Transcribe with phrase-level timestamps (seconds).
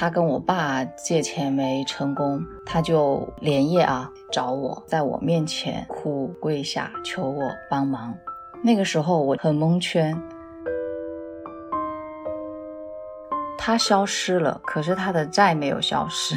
[0.00, 8.14] 他跟我爸借钱没成功，他就连夜啊找我，在我面前哭跪下求我帮忙。
[8.62, 10.16] 那个时候我很蒙圈，
[13.58, 16.36] 他消失了，可是他的债没有消失。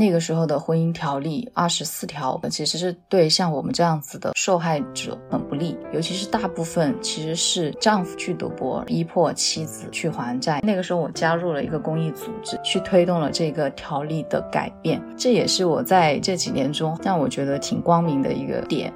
[0.00, 10.58] 那个时候的婚姻条例二十四条，其实是对像我们这样子的受害者很不利，尤其是大部分其实是丈夫去赌博，逼迫妻子去还债。
[10.62, 18.90] 那个时候我加入了一个公益组织，去推动了这个条例的改变，这也是我在这几年中让我觉得挺光明的一个点。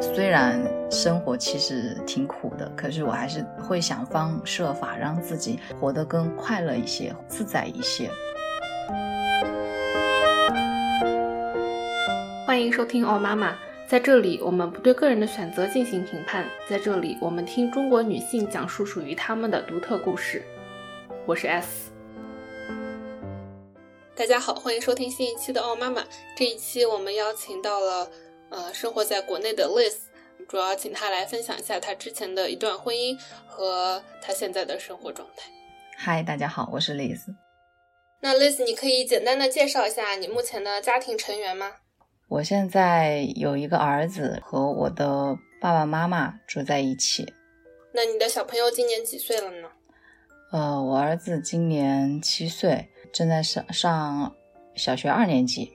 [0.00, 8.08] 虽然生活其实挺苦的，可是我还是会想方设法让自己活得更快乐一些、自在一些。
[12.46, 13.56] 欢迎收听哦妈妈，
[13.88, 20.42] 在这里我们不对个人的选择进行评判，在这里我们听中国女性讲述属于她们的独特故事。
[21.26, 21.90] 我是 S，
[24.14, 26.04] 大家好，欢迎收听新一期的哦妈妈。
[26.36, 28.10] 这一期我们邀请到了
[28.50, 29.94] 呃生活在国内的 Liz，
[30.46, 35.50] 主要请她来分享一下她之前的一段婚姻和她现在的生活状态。
[35.96, 37.34] 嗨，大家好，我是 Liz。
[38.24, 41.72] 那 Liz，你可以简单的介绍一下你目前的家庭成员吗？
[42.28, 47.34] 我现在有一个儿子和我的爸爸妈妈住在一起。
[47.92, 49.68] 那你的小朋友今年几岁了呢？
[50.52, 54.32] 呃，我儿子今年七岁，正在上上
[54.76, 55.72] 小学二年级。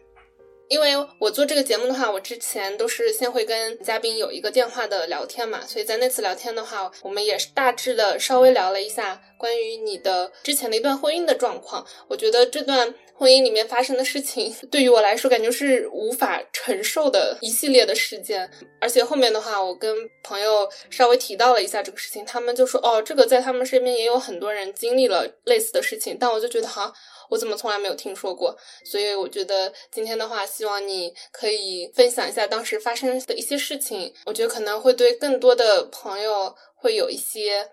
[0.69, 11.85] 因为我做这个节目的话，我之前都是先会跟嘉宾有一个电话的聊天嘛，所以在那次聊天的话，我们也是大致的稍微聊了一下关于你的之前的一段婚姻的状况。
[12.09, 18.49] 我觉得这段婚姻里面发生的事情， 对于我来说，感觉是无法承受的一系列的事件。
[18.81, 26.93] 而且后面的话，我跟朋友稍微提到了一下这个事情，他们就说：“哦，这个在他们身边也有很多人经历了类似的事情。”但我就觉得哈。
[27.29, 28.57] 我怎么从来没有听说过？
[28.85, 34.13] 所以我觉得今天的话，希望你可以分享一下当时发生的一些事情。
[34.25, 37.69] 我觉得可能会对更多的朋友会有一些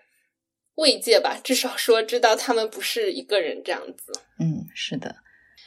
[0.76, 4.12] 慰藉吧，至少说知道他们不是一个人这样子。
[4.40, 5.16] 嗯，是的。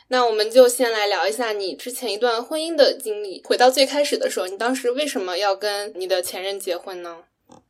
[0.09, 3.41] 那我们就先来聊一下你之前一段婚姻的经历。
[3.43, 7.23] 回到最开始的时候，你当时为什么要跟你的前任结婚呢？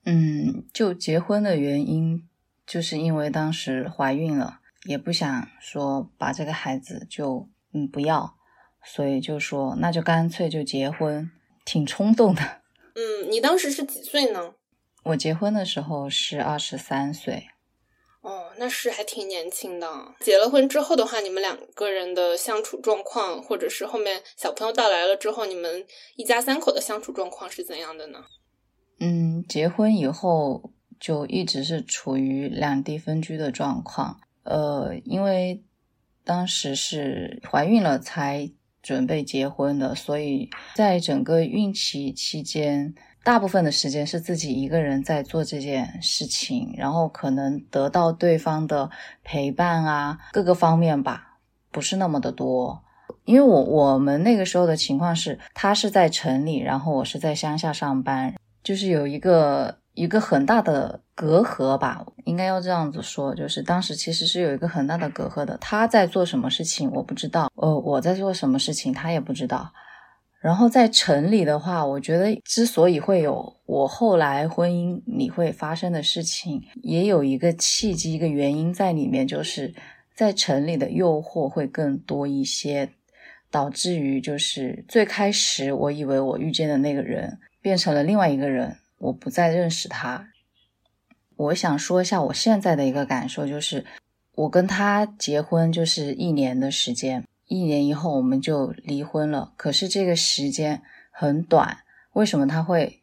[0.06, 2.28] 嗯，就结婚的原因，
[2.66, 4.60] 就是因为当时怀孕了。
[4.88, 8.38] 也不想说把这个孩子就嗯不要，
[8.84, 11.30] 所以就说那就干脆就结婚，
[11.64, 12.42] 挺冲动的。
[12.96, 14.56] 嗯，你当时是几岁呢？
[15.04, 17.48] 我结婚的时候是二十三岁。
[18.22, 20.16] 哦，那是还挺年轻的。
[20.20, 28.26] 结了婚之后的话，你们两个人的相处状况，或者是后面小朋友到来了之后，你们一家三口的相处状况是怎样的呢？
[29.00, 34.20] 嗯，结婚以后就一直是处于两地分居的状况。
[34.48, 35.62] 呃，因为
[36.24, 38.50] 当时是怀孕了才
[38.82, 48.90] 准备结婚的，所以在整个孕期期间，大部分的时间是自己一个人在做这件事情，然后可能得到对方的
[49.22, 52.82] 陪伴啊，各个方面吧，不是那么的多。
[53.26, 59.80] 因为我我们那个时候的情况是，他是在城里，然后我是在乡下上班，就是有一个。
[59.98, 65.58] 一个很大的隔阂吧，应该要这样子说，就是当时其实是有一个很大的隔阂的。
[65.58, 69.74] 他在做什么事情，我不知道；呃，我在做什么事情，他也不知道。
[70.40, 79.74] 然后在城里的话，我觉得之所以会有我后来婚姻里会发生的事情，也有一个契机、一个原因在里面，就是
[80.16, 82.92] 在城里的诱惑会更多一些，
[83.50, 88.78] 导致于就是最开始我以为我遇见的那个人变成了另外一个人。
[88.98, 90.30] 我不再认识他。
[91.36, 93.86] 我想说一下我现在的一个感受，就是
[94.34, 99.54] 我跟他结婚就是一年的时间，一年以后我们就离婚了。
[99.56, 100.82] 可是这个时间
[101.12, 101.78] 很短，
[102.14, 103.02] 为什么他会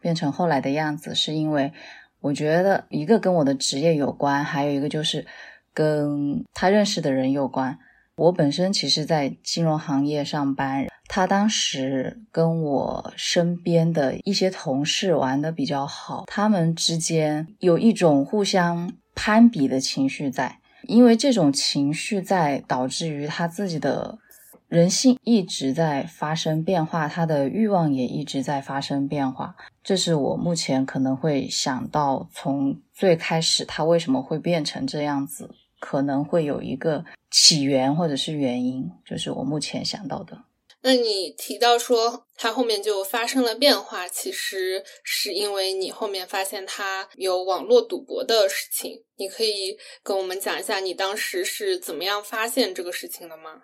[0.00, 1.14] 变成后来的样子？
[1.14, 1.72] 是因为
[2.20, 5.24] 我觉得一个跟我的职业有关，还有一个就是
[5.72, 7.78] 跟他认识的人有关。
[8.18, 10.86] 我本身其实，在金融行业上班。
[11.06, 24.18] 他当时跟我身边的一些同事玩的比较好，他们之间有一种互相攀比的情绪在，因为这种情绪在导致于他自己的
[24.66, 29.54] 人性一直在发生变化，他的欲望也一直在发生变化。
[29.84, 35.54] 这是我目前可能会想到，从最开始他为什么会变成这样子。
[35.80, 40.44] 可能会有一个起源或者是原因，就是我目前想到的。
[40.80, 49.02] 那你提到说他后面就发生了变化，其实是因为你后面发现他有网络赌博的事情。
[49.16, 53.62] 你可以跟我们讲一下你当时是怎么样发现这个事情的吗？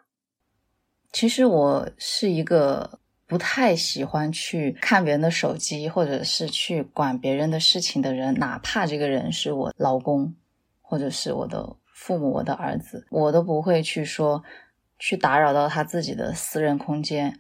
[1.13, 10.35] 其实我是一个不太喜欢去看别人的手机，或者是去管别人的事情的人，哪怕这个人是我老公，
[10.83, 14.45] 或者是我的父母、我的儿子，我都不会去说。
[14.97, 17.39] 去打扰到他自己的私人空间，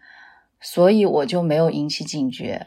[0.60, 2.66] 所以我就没有引起警觉。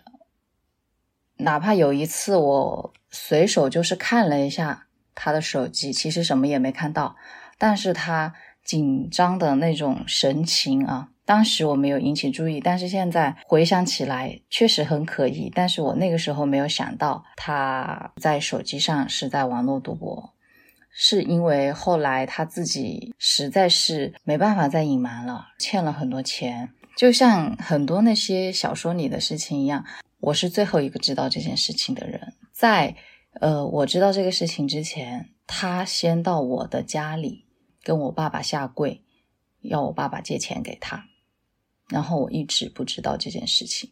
[1.36, 7.18] 哪怕有一次我随手就是看了一下他的手机，其实什么也没看到，
[7.60, 8.34] 但是他
[8.64, 15.52] 紧张的那种神情啊，当时我没有引起注意，但是现在回想起来确实很可疑。
[15.54, 20.34] 但是我那个时候没有想到他在手机上是在网络赌博。
[21.00, 29.86] 是因为后来他自己实在是没办法再隐瞒了，欠了很多钱，就像很多那些小说里的事情一样。
[30.20, 32.96] 我是最后一个知道这件事情的人，在
[33.34, 37.46] 呃我知道这个事情之前，他先到我的家里
[37.84, 39.04] 跟我爸爸下跪，
[39.62, 41.06] 要我爸爸借钱给他，
[41.90, 43.92] 然后我一直不知道这件事情，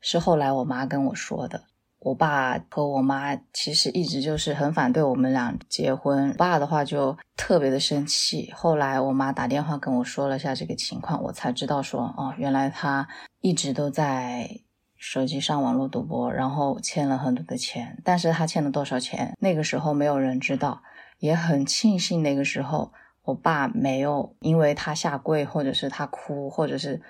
[0.00, 1.66] 是后来我妈跟我说的。
[2.04, 6.30] 我爸和我妈其实一直就是很反对我们俩结婚。
[6.30, 8.50] 我爸的话就特别的生气。
[8.52, 13.06] 后来我妈打电话跟我说了下这个情况，我才知道说，哦，原来他
[13.40, 14.50] 一直都在
[14.96, 17.96] 手机上网络赌博，然后欠了很多的钱。
[18.02, 20.82] 但是他欠了多少钱，那个时候没有人知道。
[21.20, 27.00] 也很庆幸那个时候我爸没有因为他下跪，或者是他哭，或者是。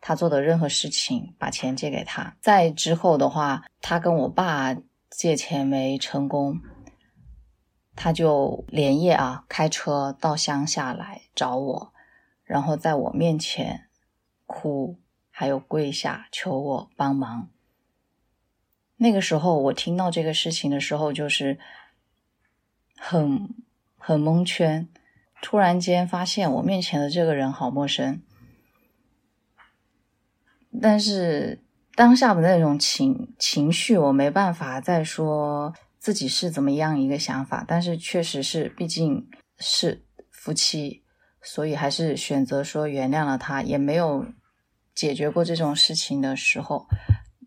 [0.00, 2.36] 他做的任何事情，把钱借给他。
[2.40, 4.74] 再之后的话，他跟我爸
[5.10, 6.60] 借钱没成功，
[7.94, 11.92] 他就连夜啊开车到乡下来找我，
[12.44, 13.88] 然后在我面前
[14.46, 14.98] 哭，
[15.30, 17.50] 还有跪下求我帮忙。
[18.96, 21.58] 那个时候我听到这个事情的时候，就是
[22.96, 23.54] 很
[23.98, 24.88] 很蒙圈，
[25.42, 28.22] 突然间发现我面前的这个人好陌生。
[30.80, 31.62] 但是
[31.94, 37.64] 当下的那种情情绪，我没办法再说自己是怎么样一个想法。
[37.66, 39.26] 但是确实是，毕竟
[39.58, 41.02] 是夫妻，
[41.42, 43.62] 所以还是选择说原谅了他。
[43.62, 44.26] 也没有
[44.94, 46.86] 解决过这种事情的时候，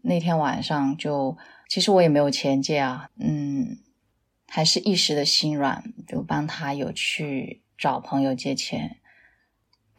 [0.03, 1.37] 那天晚上就
[1.69, 3.77] 其实我也没有钱借啊，嗯，
[4.47, 8.97] 还是一时的心软，就帮他有去找朋友借钱。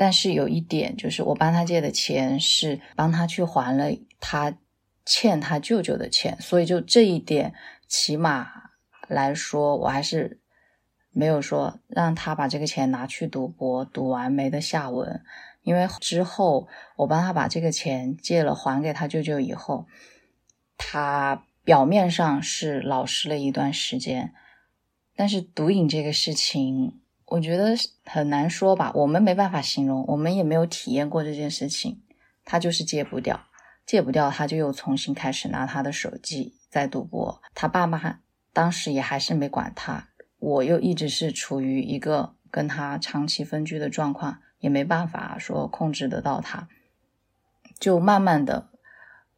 [0.05, 3.91] 但是有一点，就是我帮他借的钱是帮他去还了
[4.21, 4.55] 他
[5.07, 7.55] 欠他舅舅的钱，所以就这一点，
[7.89, 8.47] 起码
[9.09, 10.43] 来说，我还是
[11.11, 15.25] 没有说让他把这个钱拿去赌博，赌完没的下文。
[15.63, 19.87] 因为之后我帮他把这个钱借了还给他舅舅以后，
[20.77, 24.35] 他表面上是老实了一段时间，
[25.17, 27.01] 但是毒瘾这个事情。
[27.35, 32.01] 我觉得很难说吧，我们没办法形容，我们也没有体验过这件事情。
[32.45, 33.49] 他就是戒不掉，
[33.85, 37.43] 戒不掉，他就又重新开始拿他的手机在赌博。
[37.53, 38.21] 他爸妈
[38.53, 46.69] 当时也还是没管他，我又一直是处于一个跟他长期分居的状况，也没办法说控制得到他，
[47.81, 48.69] 就慢慢的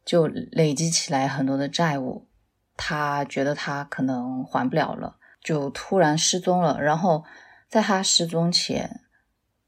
[0.05, 2.27] 就累积起来很多的债务。
[2.75, 7.23] 他觉得他可能还不了了，就突然失踪了，然后。
[7.67, 9.01] 在他失踪前，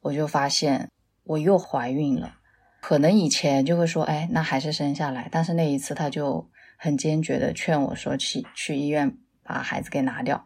[0.01, 0.89] 我就发现
[1.23, 2.37] 我又怀孕了。
[2.81, 5.27] 可能以前就会说，哎，那还是生下来。
[5.31, 10.45] 但是那一次，他就很坚决的劝我说，去去医院把孩子给拿掉。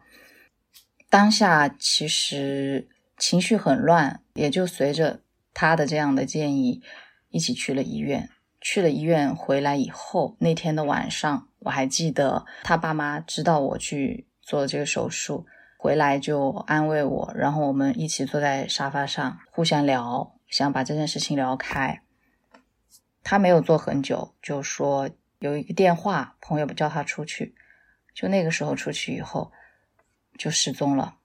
[1.08, 5.20] 当下其实情绪很乱，也就随着
[5.52, 6.82] 他的这样的建议，
[7.30, 8.28] 一起去了医院。
[8.60, 15.46] 去了医院回来以后，那天的晚上，我还记得他爸妈知道我去做这个手术。
[15.84, 22.00] 回来就安慰我，然后我们一起坐在沙发上互相聊，想把这件事情聊开。
[23.22, 25.10] 他没有坐很久，就说
[25.40, 27.54] 有一个电话，朋友叫他出去。
[28.14, 29.52] 就那个时候出去以后，
[30.38, 31.16] 就失踪了。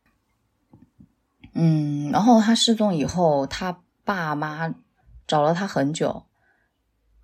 [1.53, 4.75] 嗯，然后他失踪以后，他爸妈
[5.25, 6.25] 找了他很久，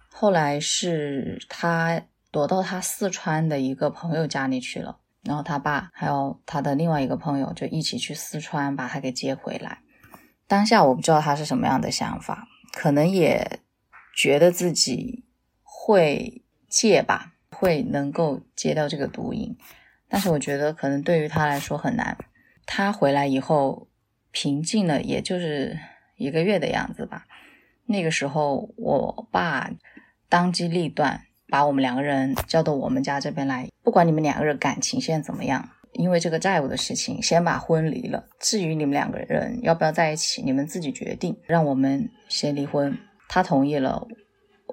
[0.09, 2.01] 后来是他
[2.31, 4.99] 躲到他四川的一个朋友家里去了。
[5.25, 9.79] 然后他爸还有他的另外一个朋友就一起去四川把他给接回来。
[10.47, 13.59] 当下我不知道他是什么样的想法，可能也
[14.15, 15.25] 觉得自己
[15.63, 19.57] 会戒吧，会能够戒掉这个毒瘾。
[20.07, 22.15] 但是我觉得可能对于他来说很难。
[22.67, 23.87] 他回来以后
[24.31, 25.79] 平静了，也就是
[26.17, 27.25] 一个月的样子吧。
[27.87, 29.71] 那个时候，我爸
[30.29, 38.25] 当机立断，把我们两个人叫到我们家这边来，不管你们两个人感情现在怎么样，因为这个债务的事情，先把婚离了。
[38.39, 42.97] 至于你们两个人要不要在一起，你们自己决定，让我们先离婚。
[43.27, 44.07] 他同意了，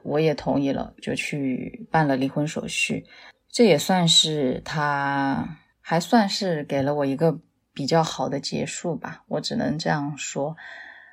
[0.02, 3.04] 我也同意了，就去办了离婚手续。
[3.50, 7.38] 这也算是他，还算是给了我一个
[7.74, 9.24] 比较好的结束吧。
[9.28, 10.56] 我只能这样说。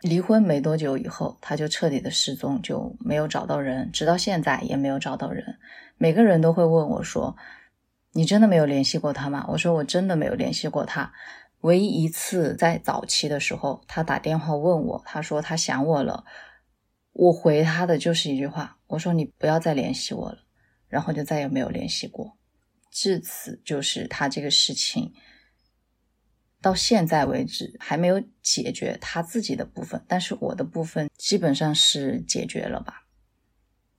[0.02, 5.58] 离婚没多久以后，他就彻底的失踪，就没有找到人，直到现在也没有找到人。
[5.98, 7.36] 每个人都会问我说
[8.14, 11.12] ：“你真的没有联系过他吗？”我说：“我真的没有联系过他。
[11.62, 16.24] 唯一一次在早期的时候，他打电话问我，他说他想我了。
[17.12, 20.38] 我回他的就是一句话，我说你不要再联系我了，
[20.88, 22.38] 然后就再也没有联系过。
[22.90, 25.12] 至此，就是他这个事情。”
[26.62, 33.06] 到现在为止还没有解决他自己的部分，但是我的部分基本上是解决了吧。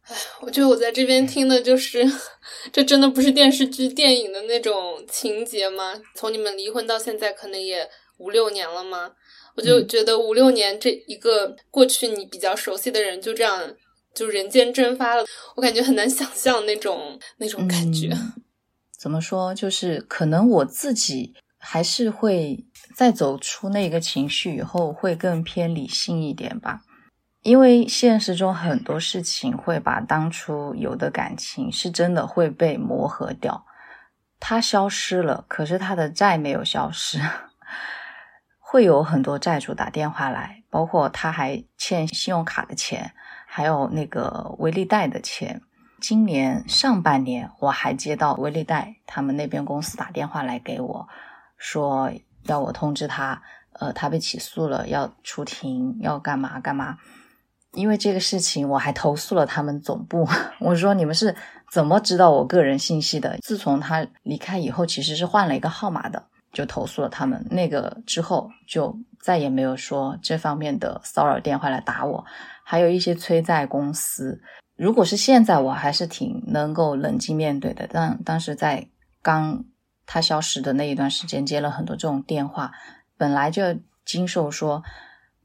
[0.02, 2.04] 哎，我觉得我在这边听的就是，
[2.72, 5.94] 这真的不是电视剧、电影的那种情节吗？
[6.14, 7.88] 从你们离婚到现在，可能也
[8.18, 9.12] 五六年了吗？
[9.56, 13.74] 我就觉得五六年这一个过去你比较熟悉的人就这样
[14.14, 15.24] 就人间蒸发了，
[15.56, 18.10] 我感觉很难想象那种那种感觉。
[18.98, 19.54] 怎么说？
[19.54, 21.34] 就是可能我自己。
[21.60, 26.80] 还是会在走出那个情绪以后，会更偏理性一点吧。
[27.42, 33.64] 因为现实中很多事情会把当初有的感情是真的会被磨合掉，
[34.38, 37.18] 它消失了，可是他的债没有消失，
[38.58, 43.12] 会有很多债主打电话来，包括他还欠信用卡的钱，
[43.46, 45.62] 还有那个微利贷的钱。
[45.98, 51.08] 今年上半年我还接到微利贷他们那边公司打电话来给我。
[51.60, 52.10] 说
[52.44, 53.40] 要我通知他，
[53.74, 56.96] 呃，他被起诉了，要出庭，要干嘛干嘛？
[57.72, 60.26] 因为这个事情，我还投诉了他们总部。
[60.58, 61.36] 我说你们是
[61.70, 63.36] 怎么知道我个人信息的？
[63.42, 67.46] 自从他离开以后，其实是换了一个号码的，就投诉了他们。
[67.50, 72.24] 那个之后就再也没有说这方面的骚扰电话来打我。
[72.64, 74.40] 还有一些催债公司，
[74.76, 77.86] 如果是现在，我还是挺能够冷静面对的。
[77.92, 78.88] 但当时在
[79.20, 79.62] 刚。
[80.12, 82.72] 他消失的那一段时间，接了很多这种电话，
[83.16, 83.62] 本来就
[84.04, 84.82] 经受说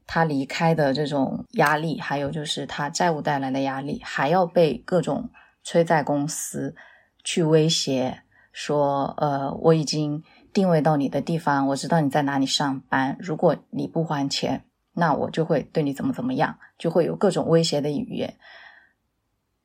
[0.08, 5.30] 他离开的这种压力，还有就是他债务带来的压力，还要被各种
[5.62, 6.74] 催债公司
[7.22, 18.36] 去威胁，说呃我已经定位到你的地方，我知道你在哪里上班，如果你不还钱，那我就会对你怎么怎么样，就会有各种威胁的语言。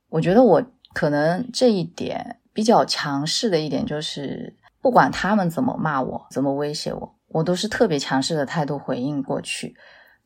[0.09, 4.60] 我觉得我可能这一点比较强势的一点就是。
[4.81, 9.75] 不管他们怎么骂我，怎么威胁我，我都是特别强势的态度回应过去，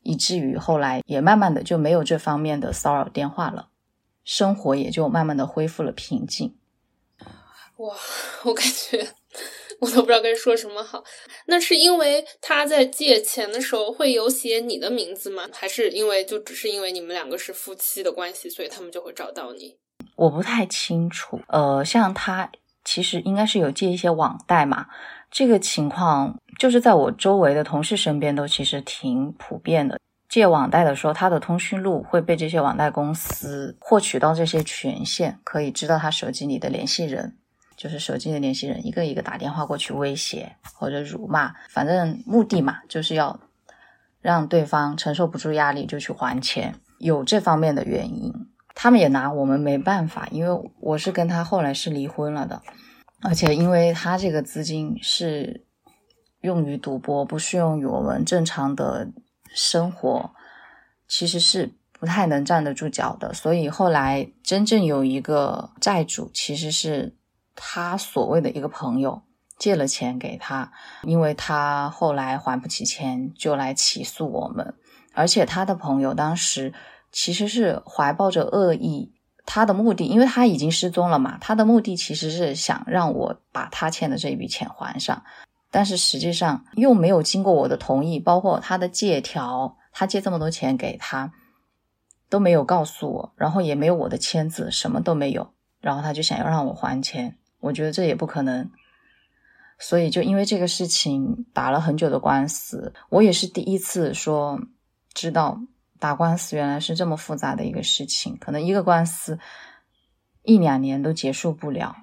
[0.02, 3.68] 以至于后来也慢慢的就没有这方面的骚扰电话了，
[4.24, 6.56] 生活也就慢慢的恢复了平静。
[7.76, 7.94] 哇，
[8.44, 9.06] 我感觉
[9.80, 11.04] 我都不知道该说什么好。
[11.46, 15.42] 那是因为他在借钱的时候会有写你的名字吗？
[15.52, 19.76] 还是因为就只是因为你们两个是夫妻的关系，所以他们就会找到你？
[20.14, 21.38] 我不太清楚。
[21.48, 22.50] 呃，像他。
[22.86, 24.86] 其实应该是有借一些网贷嘛，
[25.28, 29.98] 这个情况就是在我周围的同事身边都其实挺普遍的。
[30.28, 37.36] 借网贷的时候，他的通讯录会被这些网贷公司获取到这些权限，可以知道他手机里的联系人，
[37.76, 43.38] 就是手机的联系人一个一个打电话过去威胁或者辱骂，反正目的嘛就是要
[44.20, 48.32] 让对方承受不住压力就去还钱，有这方面的原因。
[48.78, 52.60] 他们也拿我们没办法，因为我是跟他后来是离婚了的，
[53.22, 55.64] 而且因为他这个资金是
[56.42, 59.08] 用于赌博，不适用于我们正常的
[59.54, 60.30] 生活，
[61.08, 63.32] 其实是不太能站得住脚的。
[63.32, 67.16] 所以后来真正有一个债主，其实是
[67.54, 69.22] 他所谓的一个朋友
[69.58, 70.70] 借了钱给他，
[71.04, 74.74] 因为他后来还不起钱，就来起诉我们，
[75.14, 76.74] 而且他的朋友当时。
[77.18, 79.14] 其实是怀抱着恶意，
[79.46, 85.24] 他的目的，因为他已经失踪了嘛，他的目的其实是想让我把他欠的这一笔钱还上，
[85.70, 91.32] 但是实际上又没有经过我的同意，包括他的借条，他借这么多钱给他
[92.28, 98.70] 都没有告诉我，然后也没有我的签字，什么都没有，然后他就想要让我还钱，我觉得这也不可能，
[99.78, 104.60] 所以就因为这个事情打了很久的官司，我也是第一次说
[105.14, 105.62] 知道。
[105.98, 109.38] 打官司原来是这么复杂的一个事情，可能一个官司
[110.42, 111.94] 一两年都结束不了。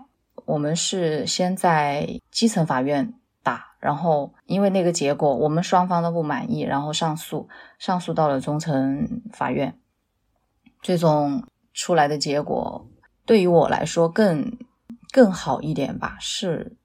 [0.45, 7.47] 我们是先在基层法院打，然后因为那个结果我们双方都不满意，然后上诉，
[7.79, 9.79] 上诉到了中层法院，
[10.81, 12.85] 最终出来的结果
[13.25, 14.57] 对于我来说更
[15.11, 16.75] 更好一点吧，是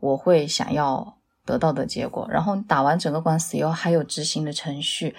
[0.00, 2.26] 我会想要得到的结果。
[2.28, 5.14] 然后打完整个官司以后，还有执行的程序，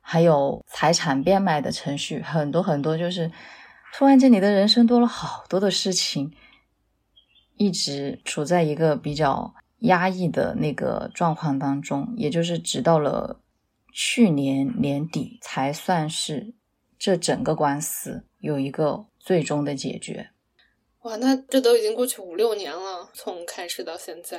[0.00, 3.30] 还有财产变卖的程序，很多很多，就是
[3.94, 6.32] 突然间你的人生多了好多的事情，
[7.56, 13.40] 一直处在一个比较压抑的那个状况当中，也就是直到了。
[13.92, 16.54] 去年年底才算是
[16.96, 20.30] 这整个官司有一个最终的解决。
[21.00, 24.38] 哇，那这都已经过去五六年了，从开始到现在，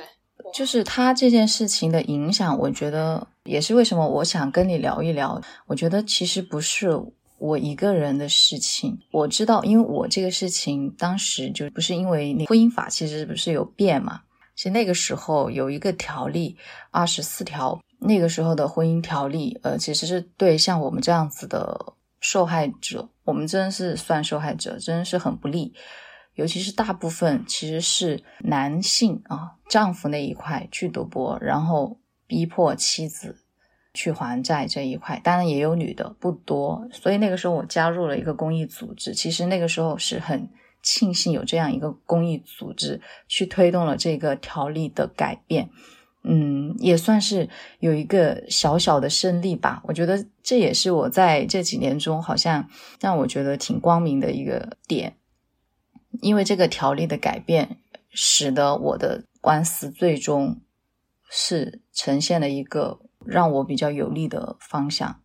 [0.54, 5.40] 就是他这件事情的影响，我觉得也是为什么我想跟你聊一聊。
[5.66, 6.90] 我觉得其实不是
[7.38, 14.20] 我一个人的事情，我知道，因为我这个事情当时就不是因为那婚姻法其实不是有变嘛，
[14.54, 16.56] 其实那个时候有一个条例
[16.90, 17.80] 二十四条。
[18.04, 25.72] 那个时候的婚姻条例，呃，其实是对像我们这样子的受害者，我们真的是算受害者，真的是很不利。
[26.34, 33.36] 尤其是大部分其实是男性啊，丈夫那一块去赌博，然后逼迫妻子
[33.92, 36.88] 去还债这一块，当然也有女的，不多。
[36.92, 40.48] 所以那个时候我加入了一个公益组织，其实那个时候是很
[40.82, 45.68] 庆幸有这样一个公益组织去推动了这个条例的改变。
[46.24, 47.48] 嗯，也算是
[47.80, 49.82] 有一个小小的胜利吧。
[49.84, 52.68] 我觉得这也是我在这几年中好像
[53.00, 55.16] 让我觉得挺光明的一个点，
[56.20, 57.78] 因为这个条例的改变，
[58.10, 60.60] 使得我的官司最终
[61.30, 65.20] 是呈现了一个让我比较有利的方向。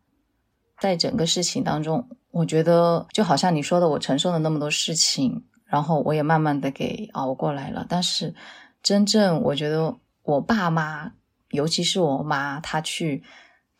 [0.80, 7.84] 在整个事情当中，我觉得就好像你说的，我承受了那么多事情，然后我也慢慢的给熬过来了。
[7.88, 8.34] 但是
[8.82, 9.98] 真正我觉得。
[10.28, 11.12] 我爸妈，
[11.52, 13.22] 尤其是我妈，她去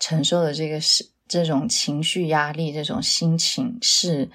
[0.01, 4.31] 承受的这个是这种情绪压力，这种心情是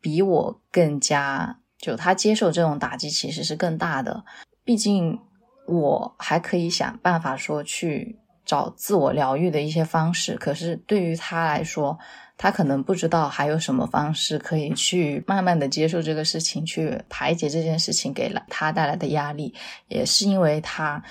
[0.00, 4.24] 比我更加就他接受这种打击其实是更大的。
[4.64, 5.20] 毕竟
[5.68, 11.98] 我还可以想办法说去找自我疗愈的一些方式，可是对于他来说，
[12.38, 19.52] 他可能不知道还有什么方式可以去慢慢的接受这个事情，去排解这件事情给了他带来的压力，
[19.88, 21.04] 也是因为他。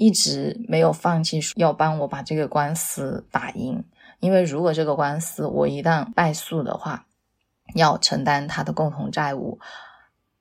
[0.00, 3.82] 一直没有放弃要帮我把这个官司打赢，
[4.20, 7.04] 因为如果这个官司我一旦败诉的话，
[7.74, 9.58] 要承担他的共同债务，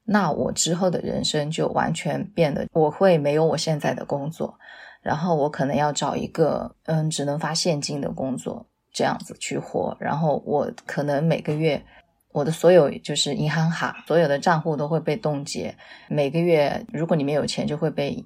[0.09, 4.57] 那我之后的人生就完全变得，我会没有我现在的工作，
[5.01, 11.83] 然后我可能要找一个嗯只能发现金的工作，这样子去活，然后我可能每个月
[12.31, 15.75] 我的所有就是银行卡所有的账户都会被冻结，
[16.07, 18.25] 每个月如果你没有钱就会被。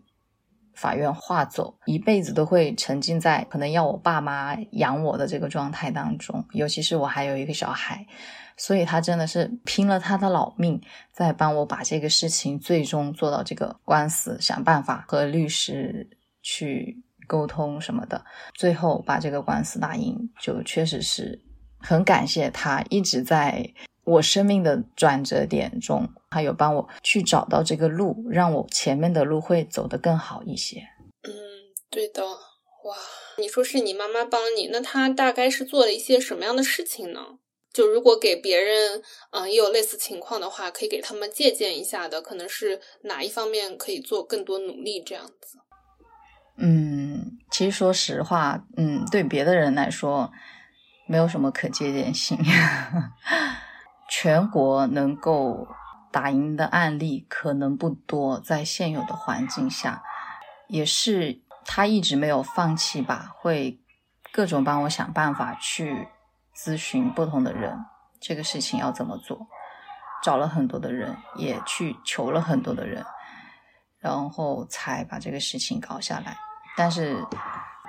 [0.75, 8.05] 法院划走，一辈子都会沉浸在可能要我爸妈养我的这个状态当中，尤其是我还有一个小孩，
[8.57, 10.81] 所以他真的是拼了他的老命
[11.11, 16.09] 在帮我把这个事情最终做到这个官司，想办法和律师
[16.41, 21.41] 去沟通什么的，最后把这个官司打赢，就确实是
[21.79, 23.73] 很感谢他一直在。
[24.03, 30.79] 我生命的转折点中，他有帮我去找到这个路，让我前面的路会走得更好一些。
[31.23, 31.31] 嗯，
[31.89, 32.23] 对的。
[32.25, 32.95] 哇，
[33.37, 37.37] 你说是你妈妈帮你，那她大概是做了一些什么样的事情呢？
[37.71, 45.59] 就如果给别人，嗯，也有类似情况的话，可以给他们借鉴一下的，可能是哪一方面可以做更多努力这样子。
[46.57, 50.31] 嗯，其实说实话，嗯，对别的人来说，
[51.07, 52.37] 没有什么可借鉴性。
[54.09, 55.67] 全国能够
[56.11, 60.03] 打赢的案例可能不多，在现有的环境下，
[60.67, 63.79] 也是他一直没有放弃吧，会
[64.31, 66.07] 各种帮我想办法去
[66.55, 67.77] 咨询不同的人，
[68.19, 69.47] 这个事情要怎么做，
[70.21, 73.05] 找了很多的人，也去求了很多的人，
[73.99, 76.37] 然后才把这个事情搞下来，
[76.75, 77.25] 但是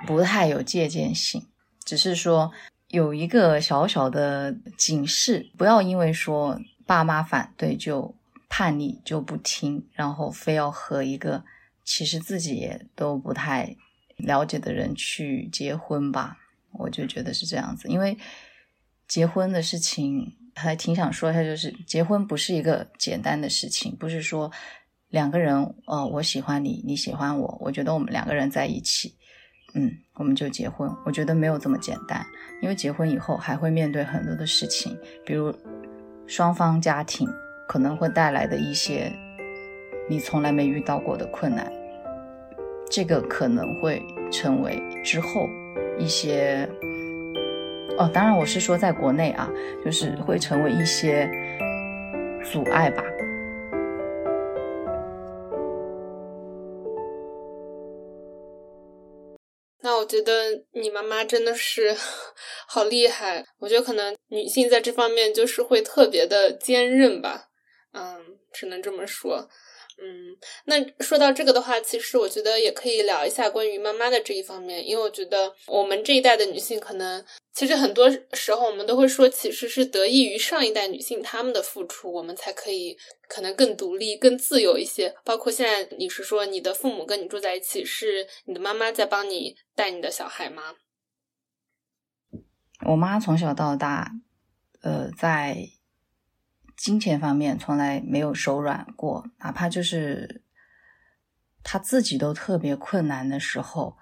[0.07, 1.49] 不太有借鉴性，
[1.83, 2.51] 只是说。
[2.89, 8.15] 有一个小小的警示，不要因为说爸妈反对就
[8.49, 11.43] 叛逆就不听，然后非要和一个
[11.83, 13.75] 其实自己也都不太
[14.17, 16.37] 了解的人去结婚吧。
[16.73, 18.17] 我就觉得是这样子，因为
[19.07, 24.51] 结婚的事情还挺想说一下，就是结婚不是一个简单的事情，不是说
[25.09, 29.13] 两个人，呃，我喜欢你，你喜欢我，我觉得我们两个人在一起。
[29.75, 30.87] 嗯，我们就结婚。
[31.03, 32.23] 我觉得没有这么简单，
[32.61, 35.51] 因为结婚以后还会面对很多的事情，比如
[36.35, 37.31] 双方家庭
[37.67, 39.13] 可能会带来的一些
[40.09, 41.71] 你从来没遇到过的困难，
[42.89, 45.47] 这个可能会成为之后
[45.99, 46.67] 一些
[47.99, 49.47] 哦，当然我是说在国内啊，
[49.85, 51.29] 就是会成为一些
[52.43, 53.03] 阻碍吧。
[60.03, 61.95] 我觉得你妈妈真的是
[62.67, 63.45] 好厉害。
[63.57, 67.45] 我觉得可能女性在这方面就是会特别的坚韧吧，
[67.93, 69.47] 嗯，只能这么说。
[70.01, 85.13] 嗯，那说到这个的话，其实我觉得也可以聊一下关于妈妈的这一方面，因为我觉得我们这一代的女性，可能其实很多时候我们都会说，其实是得益于上一代女性她们的付出，我们才可以可能更独立、更自由一些。
[85.23, 90.75] 包括现在你是说你的父母跟你住在一起，是你的妈妈在帮你带你的小孩吗？
[92.87, 94.11] 我妈从小到大，
[94.81, 95.55] 呃，在。
[96.75, 100.43] 金钱方面从来没有手软过，哪怕就是
[101.63, 103.95] 他自己都特别困难的时候，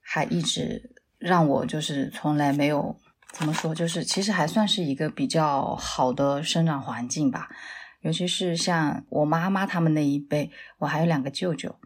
[0.00, 2.98] 还一直让我就是从来没有
[3.32, 7.48] 怎么说，就是其实还算是一个比较好的生长环境吧。
[8.02, 11.78] 尤其是像我妈妈他们那一辈，我还有两个舅舅，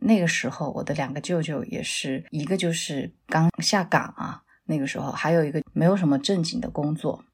[0.00, 7.24] 那个时候我的两个舅舅也是一个就是刚下岗啊，那个时候还有一个没有什么正经的工作。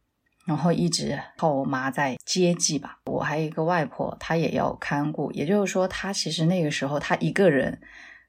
[0.47, 3.01] 然后一直靠我妈在接济吧。
[3.07, 5.31] 我还有一个外婆，她也要看顾。
[5.33, 7.81] 也就是说，她其实那个时候她一个人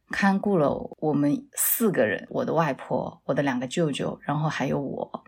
[0.10, 5.24] 看顾了我们四个人：我的外婆、我的两个舅舅，然后还有我。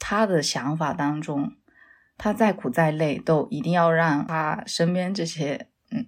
[0.00, 1.52] 她的想法当中，
[2.18, 6.06] 她再苦再累都一定要让她身边这些嗯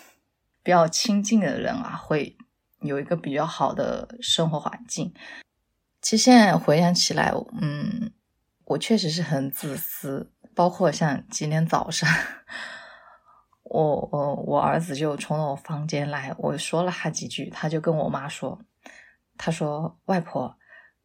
[0.62, 2.36] 比较亲近的人啊，会
[2.82, 5.14] 有一个比较好的生活环境。
[6.02, 8.10] 其实现在回想起来，嗯。
[8.66, 12.08] 我确实是很自私，包括像今天早上，
[13.62, 18.60] 我我我儿子就冲到我房间来，我说了他几句，他就跟我妈说，
[19.38, 20.58] 他说外婆，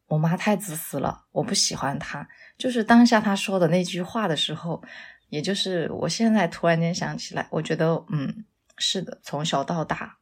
[0.08, 2.28] 我妈太自私了，我不喜欢她。
[2.58, 4.82] 就是当下他说的那句话的时候，
[5.28, 8.44] 也就是我现在突然间想起来，我觉得嗯，
[8.76, 10.18] 是的，从小到大，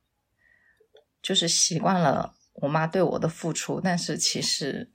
[1.22, 4.92] 就是习惯了我妈对我的付出，但是其实。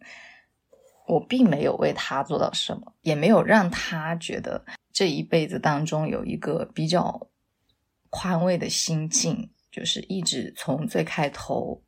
[1.07, 7.29] 我并没有为他做到什么，也没有让他觉得这一辈子当中有一个比较
[8.09, 11.83] 宽慰的心境，就是一直从最开头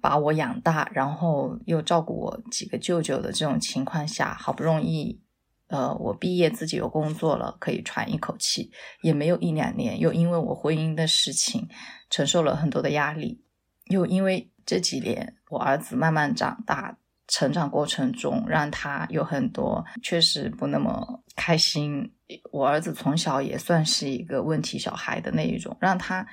[0.00, 5.20] 把我养大，然后又照顾我几个舅舅的这种情况下，好不容易，
[5.68, 11.68] 呃，我毕业自己有工作了，可以喘一口气，也没有一两年，又因为我婚姻的事情
[12.08, 13.44] 承受了很多的压力，
[13.86, 16.98] 又因为这几年我儿子慢慢长大。
[17.32, 22.12] 成长过程中，让他有很多确实不那么开心。
[22.50, 26.26] 我儿子从小也算是一个问题小孩的那一种，让他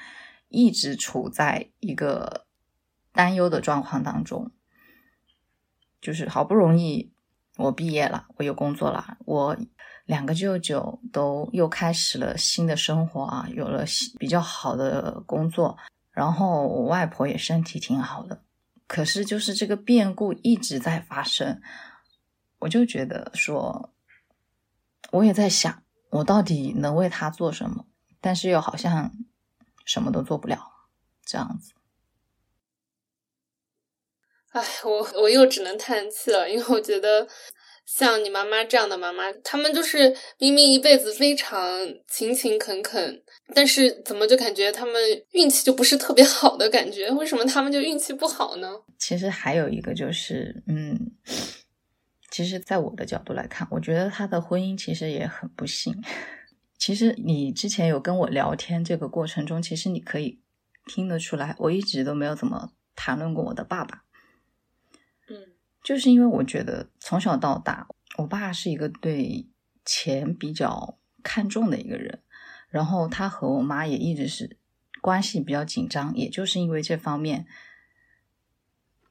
[0.50, 2.46] 一直处在一个
[3.14, 4.52] 担忧的状况当中。
[6.02, 7.14] 就是好不容易
[7.56, 9.58] 我毕业了，我有工作了，我
[10.04, 13.86] 两个舅舅都又开始了新的生活啊，有了
[14.20, 15.78] 比较好的工作，
[16.12, 18.44] 然后我外婆也身体挺好的。
[18.90, 21.62] 可是，就是这个变故一直在发生，
[22.58, 23.94] 我就觉得说，
[25.12, 27.86] 我也在想，我到底能为他做什么？
[28.20, 29.12] 但是又好像
[29.86, 30.72] 什么都做不了，
[31.24, 31.74] 这样子。
[34.50, 37.28] 哎，我我又只能叹气了，因为我觉得。
[37.92, 41.60] 像你妈妈这样的妈妈，他们就是明明一辈子非常
[42.08, 43.24] 勤勤恳恳，
[43.56, 44.94] 但是怎么就感觉他们
[45.32, 47.10] 运气就不是特别好的感觉？
[47.10, 48.70] 为什么他们就运气不好呢？
[49.00, 51.12] 其实还有一个就是，嗯，
[52.30, 55.94] 其实，在我的角度来看，我觉得他的婚姻其实也很不幸。
[56.78, 60.40] 其实你之前有跟我聊天这个过程中，其实你可以
[60.86, 64.04] 听得出来，我一直都没有怎么谈论过我的爸爸。
[65.82, 67.88] 就是因为我觉得从小到大，
[68.18, 69.48] 我爸是一个对
[69.86, 72.20] 钱比较看重的一个人，
[72.70, 74.58] 然后他和我妈也一直是
[75.02, 77.48] 关系比较紧张，也就是因为这方面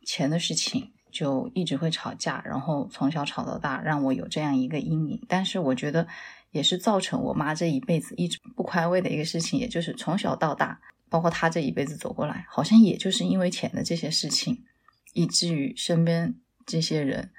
[0.05, 5.25] 钱的事情就一直会吵架，然后从小吵到大，让我有这样一个阴影。
[5.27, 6.07] 但是我觉得
[6.51, 14.65] 也是造成我妈这一辈子一直不宽慰的一个事情，也就是从小到大，包括她这一辈子走过来，好像也就是因为钱的这些事情，
[15.15, 16.35] 以至于身边。
[16.69, 17.33] 这些人，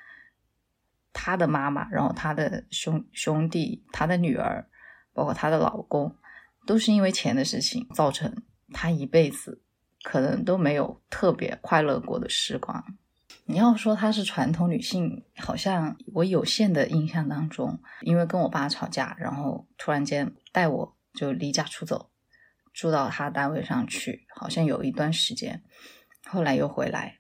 [1.13, 4.67] 他的妈妈，然后他的兄兄弟，他的女儿，
[5.13, 6.17] 包括他的老公，
[6.65, 9.61] 都是因为钱的事情造成他一辈子
[10.01, 12.83] 可能都没有特别快乐过的时光。
[13.45, 22.09] 你要说她是传统女性，好像我有限的印象当中，因为跟我爸吵架，然后突然间带我就离家出走，
[22.73, 25.63] 住到他单位上去，好像有一段时间，
[26.25, 27.19] 后来又回来。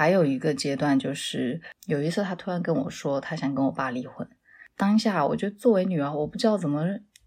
[0.00, 4.26] 还有一个阶段，就是有一次他突然跟我说，他想跟我爸离婚，
[4.74, 6.86] 当下，我就作为女儿，我不知道怎么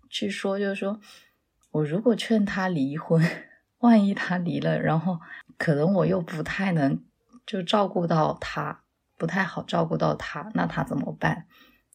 [0.10, 1.00] 去说，就是说
[1.70, 3.24] 我如果劝他离婚，
[3.78, 5.20] 万一他离了，然后
[5.56, 7.00] 可能我又不太能
[7.46, 8.84] 就照顾到他，
[9.20, 11.46] 不太好照顾到他，那他怎么办？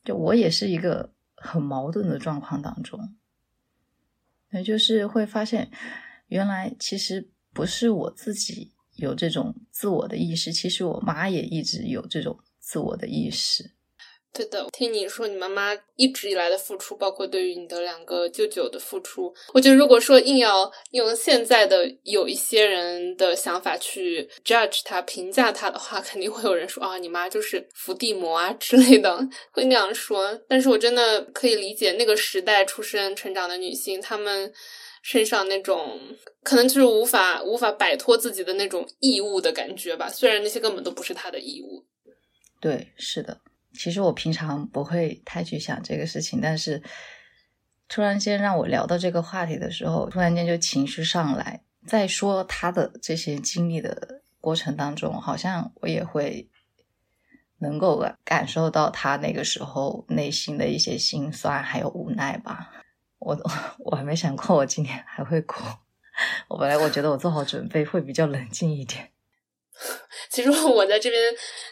[0.05, 3.17] 就我也是一个很矛盾的状况当中，
[4.53, 5.73] 也就是会发现，
[6.29, 13.73] 原来其实不是我自己有这种自我的意识，其实我妈也一直有这种自我的意识。
[14.31, 29.19] 对的，听你说你妈妈一直以来的付出，包括对于你的两个舅舅的付出，我觉得如果说硬要用现在的有一些人的想法去 judge 他、评价他的话， 肯定会有人说啊，你妈就是伏地魔啊之类的，
[29.51, 30.39] 会那样说。
[30.47, 34.53] 但是我真的可以理解那个时代出生、成长的女性，她们
[35.11, 35.99] 身上那种
[36.43, 40.07] 可能就是无法无法摆脱自己的那种义务的感觉吧。
[40.07, 41.87] 虽然那些根本都不是他的义务。
[42.61, 43.41] 对，是的。
[43.73, 46.83] 其实我平常不会太去想这个事情，但是
[47.89, 51.63] 突然间让我聊到这个话题的时候，突然间就情绪上来。
[51.87, 56.51] 在说他的这些经历的过程当中，好像我也会
[57.61, 62.71] 能够感受到他那个时候内心的一些心酸还有无奈吧。
[63.19, 63.37] 我
[63.85, 65.63] 我还没想过我今天还会哭。
[66.49, 69.11] 我本来我觉得我做好准备会比较冷静一点。
[70.29, 71.23] 其实我在这边，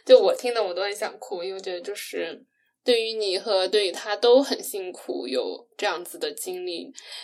[0.05, 2.45] 就我听的我都很想哭，因为我觉得就是
[2.85, 6.83] 对于你和对于他都很辛苦，有这样子的经历。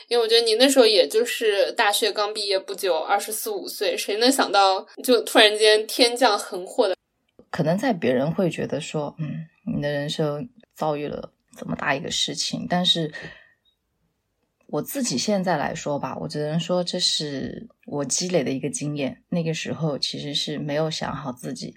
[0.08, 6.96] 因为我觉得你那时候也就是大学刚毕业不久，二十四五岁，谁能想到就突然间天降横祸的？
[7.52, 13.12] 可能在别人会觉得说，嗯，你的人生遭遇了这么大一个事情，但是。
[14.72, 19.22] 我自己现在来说吧，我只能说这是我积累的一个经验。
[19.28, 21.76] 那个时候其实是没有想好自己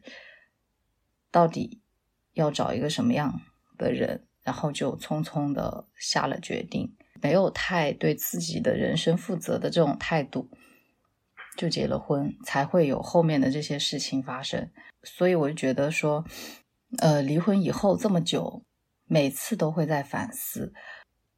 [1.30, 1.82] 到底
[2.32, 3.42] 要找一个什么样
[3.78, 10.50] 的人，然后就匆匆的下了决定，没有太对自己的人生负责的这种态度，
[11.58, 14.72] 就结了婚，才会有后面的这些事情发生。
[15.04, 16.24] 所以我就觉得说，
[17.00, 18.64] 呃，离婚以后这么久，
[19.04, 20.72] 每次都会在反思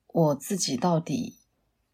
[0.06, 1.37] 我自己到底。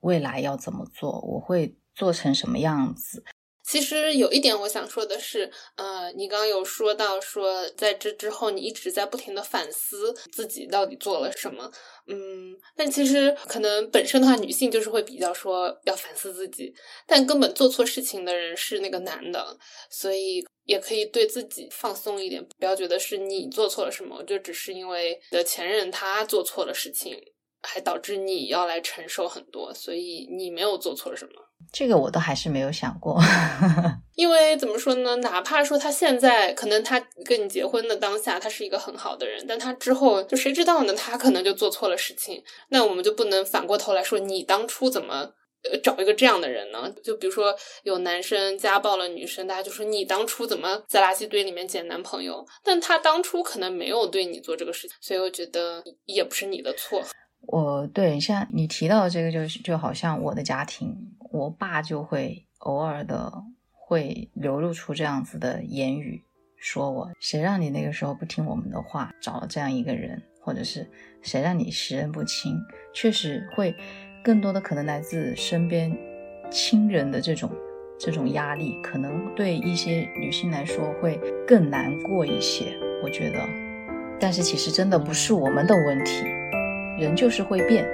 [0.04, 1.20] 未来要怎么做？
[1.22, 3.24] 我会做成什么样子？
[3.66, 11.72] 其实有一点我想说的是，呃，你刚刚有说到说，在这之后你一直在不停的反思自己到底做了什么，
[12.08, 16.76] 嗯，但其实可能本身的话，女性就是会比较说要反思自己，
[17.08, 19.58] 但根本做错事情的人是那个男的，
[19.90, 27.18] 所以也可以对自己放松一点，不要觉得是你做错了什么，就只是因为的前任他做错了事情。
[27.64, 31.32] 还导致你要来承受很多，所以你没有做错什么。
[31.72, 33.18] 这个我都还是没有想过，
[34.16, 35.16] 因为怎么说呢？
[35.18, 40.94] 哪怕说他现在可能他跟你结婚的当下，他是一个很好的人，但他之后就谁知道呢？
[40.94, 42.44] 他可能就做错了事情。
[42.70, 45.32] 那我们就不能反过头来说，你当初怎么
[45.72, 46.94] 呃找一个这样的人呢？
[47.02, 52.46] 就比如说有男生家暴了女生，大家就说你当初怎么在垃圾堆里面捡男朋友？
[52.62, 57.02] 但他当初可能没有对你做这个事情，所以我觉得也不是你的错。
[57.48, 60.96] 我对像你提到这个，就是就好像我的家庭，
[61.32, 63.32] 我爸就会偶尔的
[63.72, 66.24] 会流露出这样子的言语，
[66.58, 70.90] 说我谁让你那个时候不听我们的话，找了这样一个人，或者是
[71.22, 72.58] 谁让你识人不清，
[72.94, 73.76] 确实会
[74.24, 75.96] 更多的可能来自身边
[76.50, 77.52] 亲人的这种
[78.00, 83.40] 这种压力，可能对一些女性来说会更难过一些，我觉得，
[84.20, 86.24] 但是其实真的不是我们的问题。
[87.04, 87.86] 人就是会变。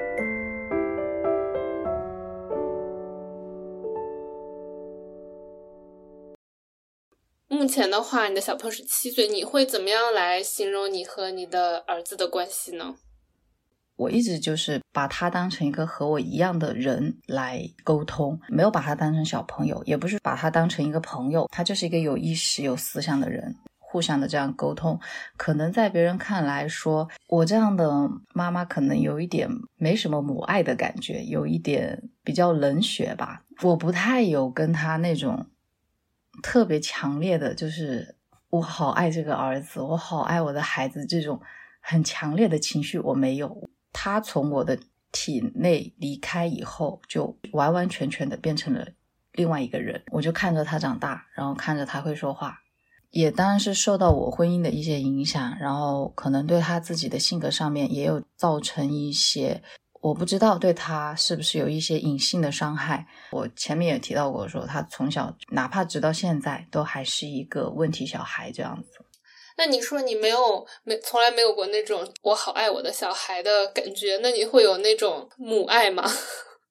[7.47, 12.95] 目前的话，你的小朋友是七岁，你会怎么样来形容你和你的儿子的关系呢？
[13.95, 23.55] 我一直就是把他当成一个和我一样的人来沟通，没有把他当成小朋友，也不是把他当成一个朋友，他就是一个有意识、有思想的人。
[23.91, 24.99] 互相的这样沟通，
[25.35, 33.41] 可能在别人看来说，我这样的妈妈可能有一点没什么母爱的感觉，有一点比较冷血吧。
[33.63, 35.47] 我不太有跟他那种
[36.43, 38.15] 特别强烈的，就是
[38.51, 41.41] 我好爱这个儿子，我好爱我的孩子这种
[41.81, 43.71] 很强烈的情绪，我没有。
[43.91, 44.77] 他从我的
[45.11, 48.87] 体内离开以后，就完完全全的变成了
[49.31, 50.03] 另外一个人。
[50.11, 52.59] 我就看着他长大，然后看着他会说话。
[53.11, 59.63] 也当然是受到我婚姻的一些影响，然后可能对他自己的性格上面也有造成一些，
[60.01, 63.07] 我不知道对他是不是有一些隐性的伤害。
[63.31, 69.05] 我前面也提到过，说他从小哪怕直到现在都还是一个问题小孩这样子。
[69.57, 76.03] 那你说你没有没从来没有过那种我好爱我的小孩的感觉，那你会有那种母爱吗？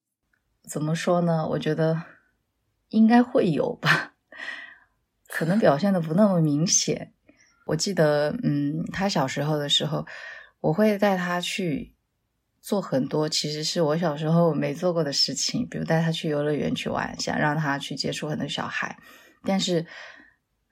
[0.70, 1.46] 怎么说呢？
[1.50, 2.02] 我觉得
[2.88, 4.14] 应该会有吧，
[5.28, 7.12] 可能表现的不那么明显。
[7.66, 10.06] 我记得，嗯，他小时候的时候，
[10.60, 11.94] 我会带他去
[12.60, 18.98] 做很多其实是我小时候没做过的事情，比如带他去游乐园去玩，想让他去接触很多小孩，
[19.44, 19.86] 但是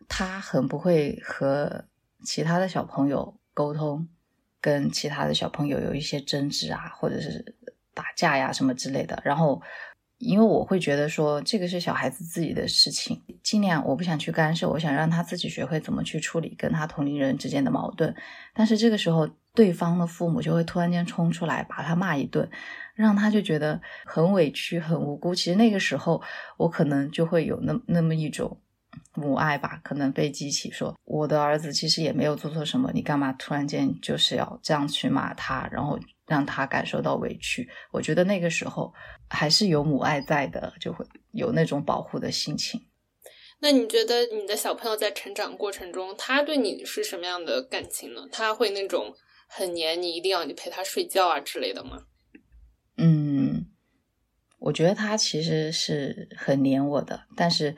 [0.08, 1.84] 他很不会和。
[2.24, 4.08] 其他的小朋友沟通，
[4.60, 7.54] 跟其他的小朋友有一些争执啊，或者是
[7.94, 9.20] 打架呀什么之类的。
[9.22, 9.62] 然后，
[10.18, 18.14] 因为我会觉得说这个是小孩子自己的事情，尽量我不想去干涉，我想让他自己学会怎么去处理跟他同龄人之间的矛盾。
[18.54, 22.48] 但是这个时候，对方的父母就会突然间冲出来把他骂一顿，
[22.94, 25.34] 让他就觉得很委屈、很无辜。
[25.34, 26.22] 其实那个时候，
[26.56, 28.58] 我可能就会有那那么一种。
[29.12, 37.68] 母爱吧，可能被激起，说我的儿子其实也没有做错什么，你干嘛突然间就是要这样去骂他，然后让他感受到委屈？
[37.92, 38.92] 我觉得那个时候
[39.28, 42.80] 还是有母爱在的，就会有那种保护的心情。
[43.60, 48.22] 那你觉得你的小朋友在成长过程中，他对你是什么样的感情呢？
[48.30, 49.14] 他会那种
[49.48, 52.02] 很黏你，一定要你陪他睡觉啊之类的吗？
[52.96, 53.66] 嗯，
[54.58, 57.76] 我觉得他其实是很黏我的，但是。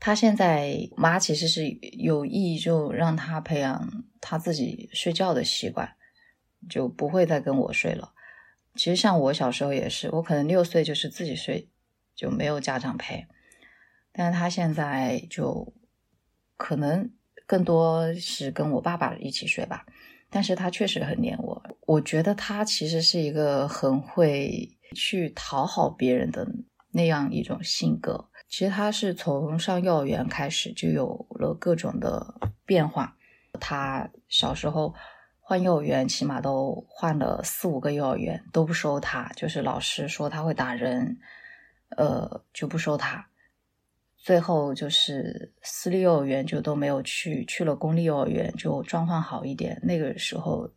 [0.00, 1.64] 他现在妈其实是
[1.98, 5.92] 有意就让他培养他自己睡觉的习惯，
[6.68, 8.12] 就不会再跟我睡了。
[8.74, 11.68] 其实像我小时候也是，我可能六岁就是自己睡，
[12.14, 13.26] 就没有家长陪。
[14.12, 15.74] 但是他现在就
[16.56, 17.10] 可能
[17.46, 19.84] 更多是跟我爸爸一起睡吧。
[20.30, 26.46] 但是他确实很黏我，我觉得他其实是一个很会去讨好别人的
[26.90, 28.28] 那样一种性格。
[28.48, 32.34] 其实他是从上幼儿园开始就有了各种的
[32.66, 33.16] 变化。
[33.58, 34.94] 他小时候
[35.48, 41.16] 换幼儿园，起码都换了四五个幼儿园，都不收他，就是老师说他会打人，
[41.96, 43.26] 呃，就不收他。
[44.18, 49.80] 最后就是私立幼儿园就都没有去，去了公立幼儿园就状况好一点。
[49.82, 50.70] 那个时候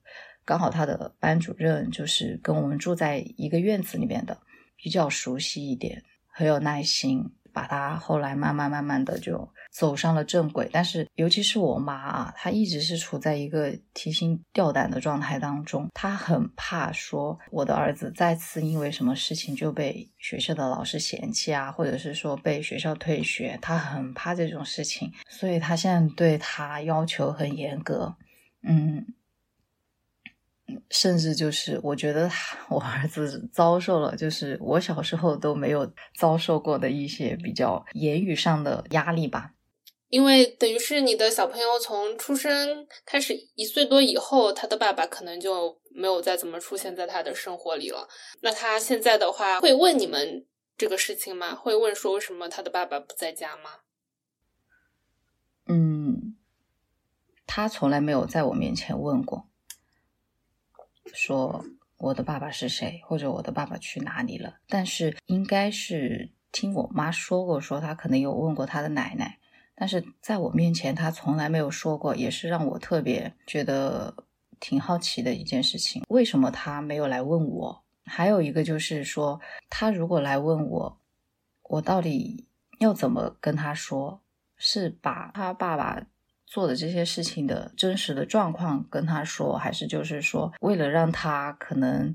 [0.45, 4.39] 刚好他的班主任就是跟我们住在一个院子里面的，
[4.77, 7.29] 比较熟悉一点，很有耐心。
[7.53, 28.15] 把他后来慢慢慢慢的就走上了正轨，但是尤其是我妈啊，她一直是处在一个提心吊胆的状态当中，她很怕说我的儿子再次因为什么事情就被学校的老师嫌弃啊，或者是说被学校退学，她很怕这种事情，所以她现在对他要求很严格，
[28.63, 29.05] 嗯。
[30.89, 32.29] 甚至就是，我觉得
[32.69, 39.51] 我儿子遭受了，就是我小时候都没有遭受过的一些比较言语上的压力吧。
[40.11, 48.09] 因为等于是你的小朋友从出生开始一岁多以后，他的爸爸可能就没有再怎么出现在他的生活里了。
[48.41, 50.45] 那他现在的话会问你们
[50.77, 51.55] 这个事情吗？
[51.55, 53.79] 会问说为什么他的爸爸不在家吗？
[55.67, 56.35] 嗯，
[57.47, 59.47] 他从来没有在我面前问过。
[61.13, 61.63] 说
[61.95, 64.57] 我的爸爸是谁，或者我的爸爸去哪里了？
[64.67, 69.39] 但是应该是听我妈说过，说他可能有问过他的奶奶，
[69.81, 74.13] 但是在我面前他从来没有说过，也是让我特别觉得
[74.59, 76.03] 挺好奇的一件事情。
[76.07, 77.83] 为什么他没有来问我？
[78.05, 79.41] 还有一个就是说，
[79.71, 80.99] 他如果来问我，
[81.63, 82.45] 我到底
[82.77, 84.21] 要怎么跟他说？
[84.55, 86.05] 是把他爸爸。
[86.45, 92.13] 做的这些事情的真实的状况跟他说，还是就是说，为了让他可能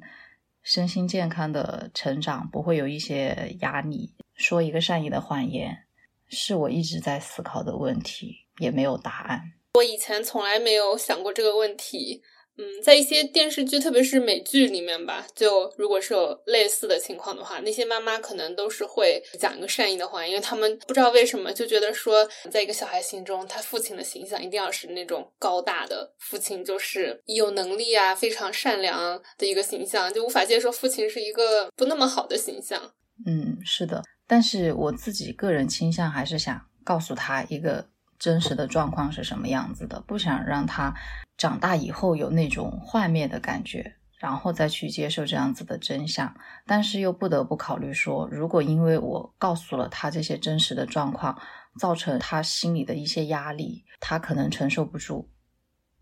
[0.63, 5.86] 身心健康的成长，不会有一些压力，说一个善意的谎言，
[6.29, 9.41] 是我一直在思考的问题，也没有答案。
[9.75, 12.23] 我以前从来没有想过这个问题。
[12.59, 32.81] 嗯，在一些电视剧，特别是美剧里面吧，就如果是有类似的情况的话，那些妈妈可能都是会讲一个善意的话，因为他们不知道为什么就觉得说，在一个小孩心中，他父亲的形象一定要是那种高大的父亲，就是有能力啊，非常善良的一个形象，就无法接受父亲是一个不那么好的形象。
[33.27, 40.95] 嗯，是的，但是我自己个人倾向还是想告诉他一个真实的状况是什么样子的，不想让他。
[41.39, 51.39] 长大以后有那种幻灭的感觉，然后再去接受这样子的真相，但是又不得不考虑说，如果因为我告诉了他这些真实的状况，
[51.79, 55.29] 造成他心里的一些压力，他可能承受不住，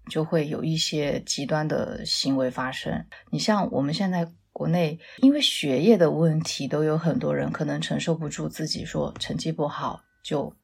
[0.08, 3.04] 就会有一些极端的行为发生。
[3.30, 10.54] 你像我们现在国内，因为学业的问题，都有很多人可能承受不住自己说成绩不好就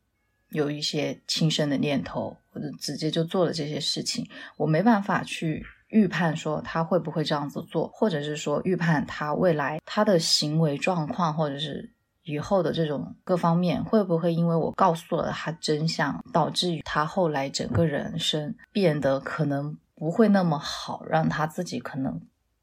[0.51, 4.27] 有一些轻生的念头，或者直接就做了这些事情，
[4.57, 22.21] 我没办法去预判说他会不会这样子做，或者是说预判他未来他的行为状况，或者是以后的这种各方面会不会因为我告诉了他真相，导致于他后来整个人生变得可能不会那么好，让他自己可能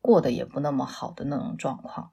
[0.08, 2.12] 过得也不那么好的那种状况。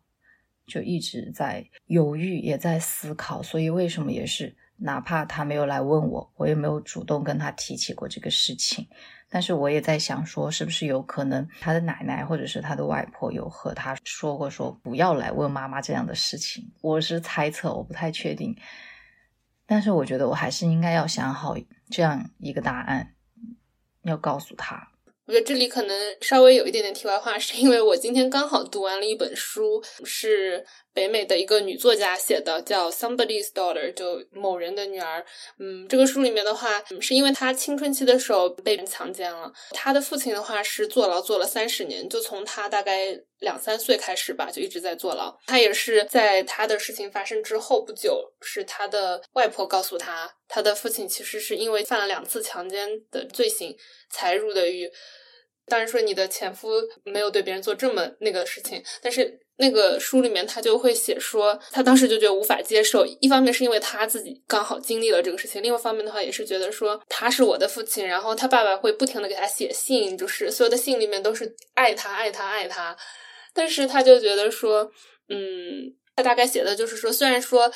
[0.66, 8.88] 就一直在犹豫，也在思考，所以为什么也是，哪怕他没有来问我，我也没有主动跟他提起过这个事情。
[9.28, 16.72] 但是我也在想，说是不是有可能他的奶奶或者是他的外婆有和他说过，说不要来问妈妈这样的事情。
[16.80, 18.57] 我是猜测，我不太确定。
[19.66, 21.57] 但是我觉得我还是应该要想好
[21.90, 23.14] 这样一个答案，
[24.03, 24.93] 要告诉他。
[25.26, 30.64] 我觉得这里可能稍微有一点点题外话，是因为我今天刚好读完了一本书，是。
[30.95, 35.26] 北美的一个女作家写的，叫《Somebody's Daughter》，就某人的女儿。
[35.59, 39.53] 嗯，这个书里面的话，是因为她青春期的时候被人强奸了。
[39.72, 45.36] 她的父亲的话是坐牢坐了三十年，就从她大概两三岁开始吧，就一直在坐牢。
[45.47, 53.76] 她也是在她的事情发生之后不久，是她的外婆告诉她，她的父亲其实是因为犯了两次强奸的罪行
[54.11, 54.88] 才入的狱。
[55.66, 56.68] 当然说你的前夫
[57.03, 59.40] 没有对别人做这么那个事情，但是。
[59.57, 63.07] 那个书里面，他就会写说，他当时就觉得无法接受。
[63.20, 72.96] 一方面是因为他自己刚好经历了这个事情，另外一方面的话也是觉得说他是我的父亲，然后他爸爸会不停的给他写信，就是所有的信里面都是爱他、爱他、爱他。
[73.52, 74.90] 但是他就觉得说，
[75.28, 77.72] 嗯，他大概写的就是说，虽然说。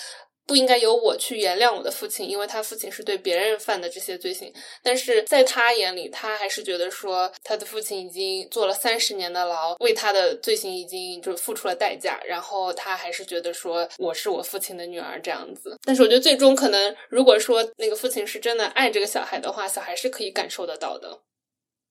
[0.49, 4.51] 不应该由我去原谅我的父亲，因为他父亲是对别人犯的这些罪行。
[4.83, 12.19] 但是在他眼里，他还是觉得说他的父亲已经坐了三十年的牢，为他的罪行已经就付出了代价。
[12.27, 15.79] 然后他还是觉得说我是我父亲的女儿这样子。
[15.85, 21.21] 但是我觉得最终可能，如果说那个父亲是真的爱这个小孩的话，小孩是可以感受得到的。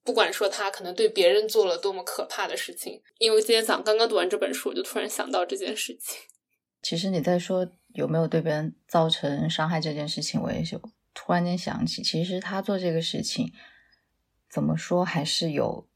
[0.03, 6.17] 不管说他可能对别人做了多么可怕的事情，因为今天早上刚刚读完这本书，我就突然想到这件事情。
[6.81, 7.67] 其实你在说。
[7.97, 10.79] 有没有对别人造成伤害这件事情，我也就
[11.15, 13.51] 突然间想起，其实他做这个事情，
[14.47, 15.87] 怎么说还是有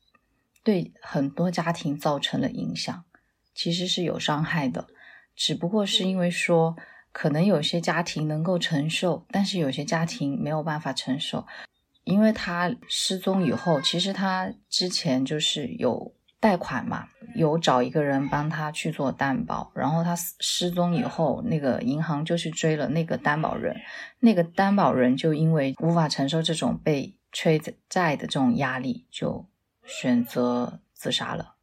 [0.64, 3.06] 对很多家庭造成了影响，
[3.54, 4.88] 其实是有伤害的，
[5.36, 6.76] 只不过是因为说，
[7.12, 11.46] 可能有些家庭能够承受，但是有些家庭没有办法承受，
[12.04, 16.16] 因为他失踪以后，其实他之前就是有。
[16.42, 23.80] 贷款嘛，有找一个人帮他去做担保，然后他失踪以后，那个银行就去追了那个担保人，
[24.20, 29.46] 那个担保人就因为无法承受这种被催债的这种压力，就
[29.86, 31.54] 选择自杀了。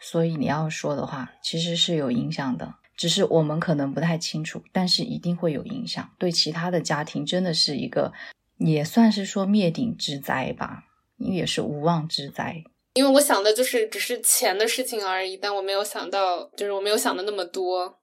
[0.00, 6.10] 所以你要说的话，其实是有影响的，只是我们可能不太清楚，但是一定会有影响。
[6.16, 8.14] 对其他的家庭，真的是一个
[8.56, 10.84] 也算是说灭顶之灾吧，
[11.18, 12.64] 因为也是无妄之灾。
[12.98, 18.00] 因为我想的就是只是钱的事情而已，但我没有想到，就是我没有想的那么多。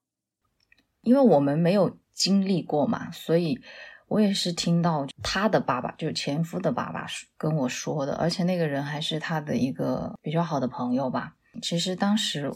[1.02, 3.60] 因为我们没有经历过嘛，所以
[4.08, 7.06] 我也是听到他的爸爸，就是前夫的爸爸
[7.38, 11.36] 跟我说的，而且那个人还是他的一个比较好的朋友吧。
[11.62, 12.50] 其实当时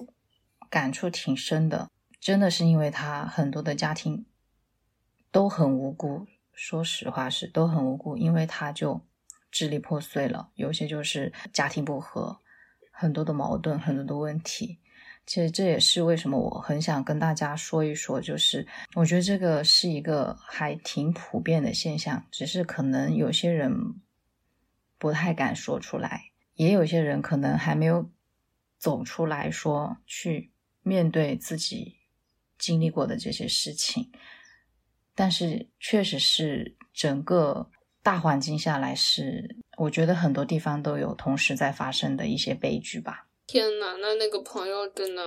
[0.69, 1.89] 感触挺深的，
[2.21, 4.25] 真的是因为他很多的家庭
[5.29, 9.01] 都很无辜，说实话是都很无辜，因为他就。
[9.51, 12.39] 支离破碎了，有些就是家庭不和，
[12.91, 14.79] 很多的矛盾，很多的问题。
[15.25, 24.01] 其实这也是为什么我很想跟大家说一说，就是我觉得这个是一个还挺普遍的现象，只是可能有些人
[24.97, 28.09] 不太敢说出来，也有些人可能还没有
[28.77, 31.97] 走出来说去面对自己
[32.57, 34.11] 经历过的这些事情。
[35.13, 37.69] 但是确实是整个。
[38.01, 43.27] 大环境下来是，我觉得很多地方都有同时在发生的一些悲剧吧。
[43.45, 45.21] 天呐，那那个朋友真的，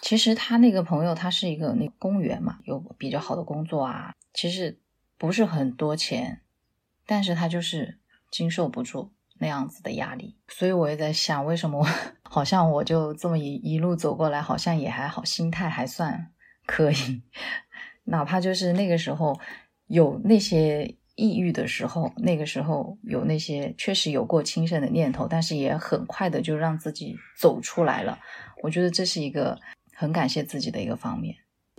[0.00, 4.78] 其实他那个朋友他是一个那公务员嘛，有比较好的工作啊，其实
[5.18, 6.42] 不是很多钱，
[7.04, 7.98] 但是他就是
[8.30, 10.36] 经受不住那样子的压力。
[10.48, 11.86] 所以我也在想，为什么我
[12.22, 16.32] 好像我就这么一一路走过来，好像也还好，心态还算
[16.64, 17.22] 可以，
[18.04, 19.38] 哪怕就是那个时候
[19.88, 20.96] 有那些。
[21.14, 28.18] 抑郁的时候，那个时候有那些确实有过轻生的念头，但是也很快的就让自己走出来了。
[28.62, 29.58] 我觉得这是一个
[29.94, 31.36] 很感谢自己的一个方面。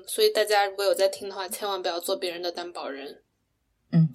[0.07, 3.23] 所以大家如果有在听的话，千万不要做别人的担保人。
[3.91, 4.09] 嗯，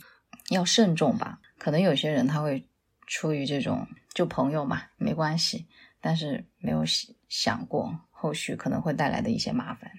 [0.51, 1.41] 要慎重吧。
[1.59, 2.67] 可能有些人他会
[3.07, 5.67] 出于这种就朋友嘛，没关系，
[6.01, 6.83] 但是没有
[7.29, 9.91] 想过后续可能会带来的一些麻烦。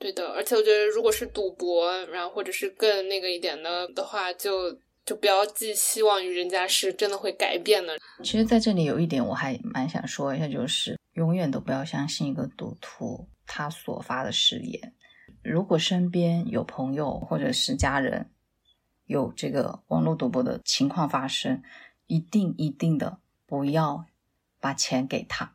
[0.00, 4.72] 对的，而且我觉得如果是赌博，然后或者是更那个一点的的话，就
[5.04, 7.98] 就不要寄希望于人家是真的会改变的。
[8.24, 14.94] 其实，在这里有一点我还蛮想说一下，就是永远都不要相信一个赌徒他所发的誓言。
[15.42, 18.30] 如果身边有朋友或者是家人
[19.04, 21.62] 有这个网络赌博的情况发生，
[22.06, 24.06] 一定一定的不要
[24.60, 25.54] 把钱给他，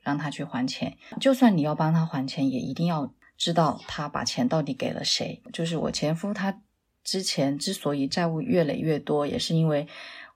[0.00, 0.96] 让他去还钱。
[1.20, 5.42] 就算你要帮他还钱，也一定要知道他把钱到底给了谁。
[5.52, 6.62] 就是我前夫他
[7.04, 9.86] 之前之所以债务越累越多，也是因为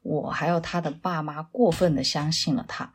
[0.02, 2.92] 我还有他的爸妈过分的相信了他，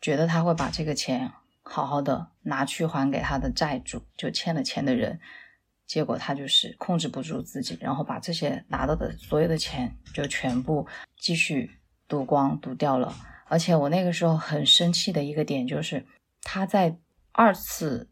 [0.00, 1.32] 觉得他会把这个钱。
[1.70, 5.20] 好好的拿去还给他的债主，就欠了钱的人，
[5.86, 10.86] 结果他就是控制不住自己，然后把这些拿到的所有的钱就全部
[11.18, 11.70] 继续
[12.06, 13.14] 赌光赌掉了。
[13.48, 16.06] 而且我那个时候很生气的一个点就是，
[16.40, 16.96] 他在
[17.32, 18.08] 二次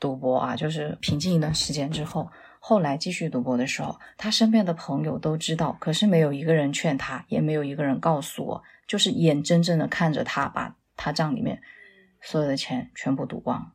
[0.00, 11.60] 赌博啊，就是平静一段时间之后，后来继续赌博的时候，他身边的朋友都知道，可是没有一个人劝他，也没有一个人告诉我，就是眼睁睁的看着他把他账里面。
[12.20, 13.72] 所有的钱全部赌光，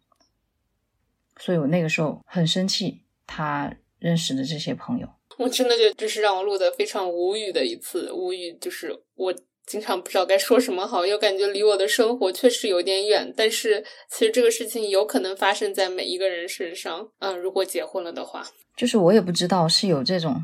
[1.37, 2.99] 所以我那个时候很生气。
[3.25, 5.07] 他认识的这些朋友，
[5.37, 8.11] 我真的觉得这是让我录的非常无语的一次。
[8.11, 9.33] 无语就是我
[9.65, 13.33] 经常不知道该说什么好，又感觉离我的生活确实有点远。
[13.35, 17.09] 但是其实这个事情有可能发生在每一个人身上。
[17.19, 18.45] 嗯，如果结婚了的话，
[18.75, 20.43] 就是我也不知道是有这种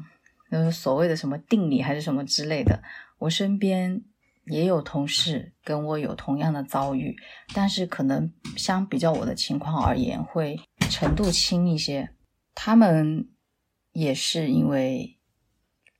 [0.51, 2.82] 呃所谓的什么定理还是什么之类的。
[3.20, 4.03] 我身边。
[4.45, 7.15] 也有同事跟我有同样的遭遇，
[7.53, 10.59] 但是可能相比较我的情况而言，会
[10.89, 12.09] 程度轻一些。
[12.55, 13.30] 他们
[13.91, 15.18] 也是因为，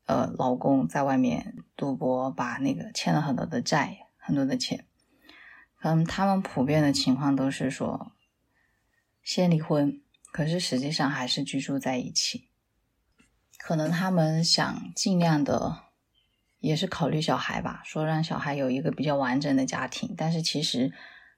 [0.10, 4.86] 呃，老公在外面赌博，把那个欠了很多的债，很多的钱。
[5.84, 8.12] 嗯，他们普遍的情况都是说，
[9.22, 10.01] 先离婚，
[10.32, 12.49] 可是实际上还是居住在一起。
[13.60, 15.89] 可能他们想尽量的。
[16.62, 20.14] 也是考虑小孩吧，说让小孩有一个比较完整的家庭。
[20.18, 20.91] 但是其实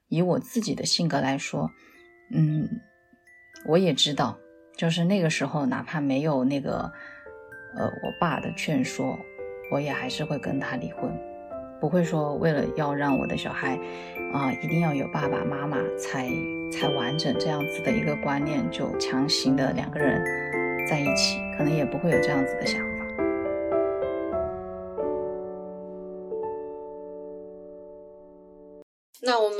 [0.08, 1.70] 以我自己的性格来说，
[2.32, 2.80] 嗯，
[3.66, 4.36] 我也知道，
[4.76, 6.92] 就是那个时候哪怕没有那个
[7.76, 9.18] 呃我爸的劝说，
[9.70, 11.10] 我也还是会跟他离婚，
[11.80, 13.78] 不会说为了要让我的小孩
[14.32, 16.28] 啊一定要有爸爸妈妈才
[16.70, 20.22] 才完整这样子的一个观念，就强行的两个人
[20.86, 22.91] 在一起，可能也不会有这样子的想法。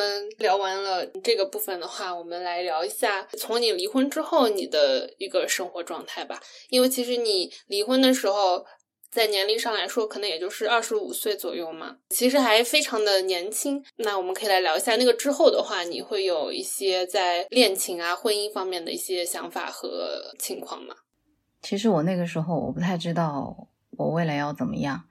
[0.03, 6.41] 们聊完了这个部分的话，我们来聊一下从你离婚之后你的一个生活状态吧。
[6.71, 8.65] 因为其实你离婚的时候，
[9.11, 13.85] 在年龄上来说，可能也就是二十五岁左右嘛，其实还非常的年轻。
[13.97, 20.97] 那我们可以来聊一下那个之后的话，你会有一些在恋情啊、婚姻方面的一些想法和情况吗？
[21.61, 25.05] 其实我那个时候我不太知道我未来要怎么样，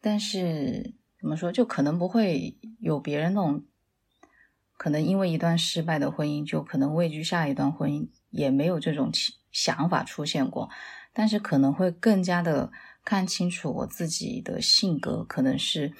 [0.00, 0.94] 但是。
[1.18, 1.50] 怎么说？
[1.50, 3.64] 就可能不会有别人那种，
[4.86, 9.10] 可能因为一段失败的婚姻，就可能畏惧下一段婚姻，也没有这种
[9.50, 10.70] 想法出现过。
[11.12, 12.70] 但是可能会更加的
[13.04, 15.92] 看清楚我自己的性格，可能是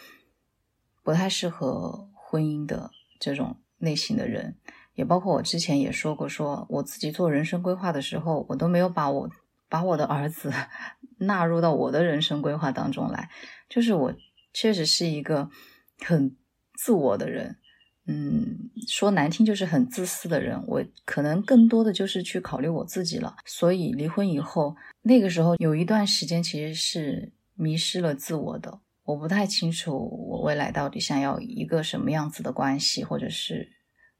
[1.03, 4.57] 不太适合婚姻的这种类型的人。
[4.95, 9.29] 也包括我之前也说过，说我自己做人生规划的时候，我都没有把我
[9.69, 10.53] 把我的儿子
[11.19, 13.31] 纳入到我的人生规划当中来，
[13.69, 14.15] 就是我。
[14.53, 15.51] 确实是一个
[15.99, 16.35] 很
[16.79, 17.59] 自我的人，
[18.07, 20.63] 嗯，说难听就是很自私的人。
[20.67, 23.37] 我可能更多的就是去考虑我自己了。
[23.45, 28.81] 所以离婚以后，那个时候有一段时间其实是迷失了自我的。
[29.05, 29.97] 我不太清楚
[30.29, 33.73] 我未来到底想要一个什么样子的关系，或者是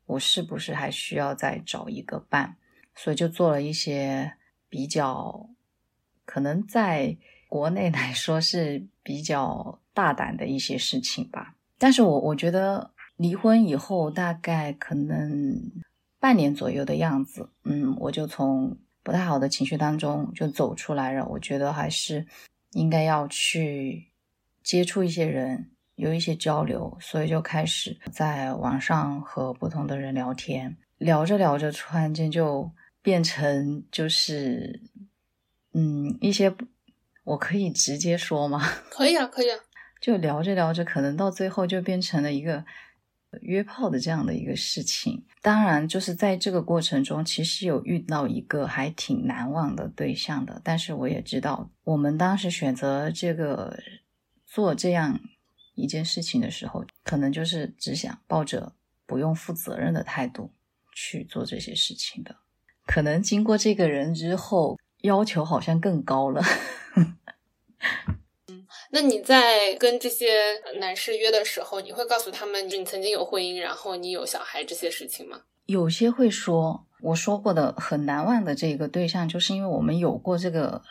[0.07, 2.57] 我是不是还需要再找一个伴。
[2.95, 4.35] 所以就做了一些
[4.69, 5.49] 比较
[6.25, 7.17] 可能在
[7.49, 9.81] 国内来说是比较。
[9.97, 15.73] 大胆的一些事情吧，但是我我觉得离婚以后大概可能
[16.19, 21.27] 半年左右的样子，嗯，我就从不太好的情绪当中就走出来了。
[21.27, 22.27] 我觉得还是
[22.73, 24.13] 应该要去
[24.63, 34.83] 接触一些人，有一些交流，所以就开始在网上和不同的人聊天，聊着聊着，突然间就变成就是，
[35.73, 36.55] 嗯，一些
[37.25, 38.61] 我可以直接说吗？
[38.91, 39.59] 可以啊，可以啊。
[40.01, 42.65] 就聊着聊着，可能到最后就变成了一个
[43.43, 45.25] 约炮的这样的一个事情。
[45.43, 50.61] 当然，就是在这个过程中，其实有遇到一个还挺难忘的对象的。
[50.65, 53.79] 但是我也知道，我们当时选择这个
[54.45, 55.21] 做这样
[55.75, 58.73] 一件事情的时候，可能就是只想抱着
[59.07, 60.53] 不用负责任的态度
[60.95, 62.37] 去做这些事情的。
[62.87, 66.43] 可能经过这个人之后，要求好像更高了。
[68.91, 70.27] 那你在跟这些
[70.79, 75.41] 男士约的时候，你会告诉他们你曾经有婚姻，然后你有小孩这些事情吗？
[75.67, 80.83] 有些会说，我说过的很难忘的这个对象，就是因为我们有过这个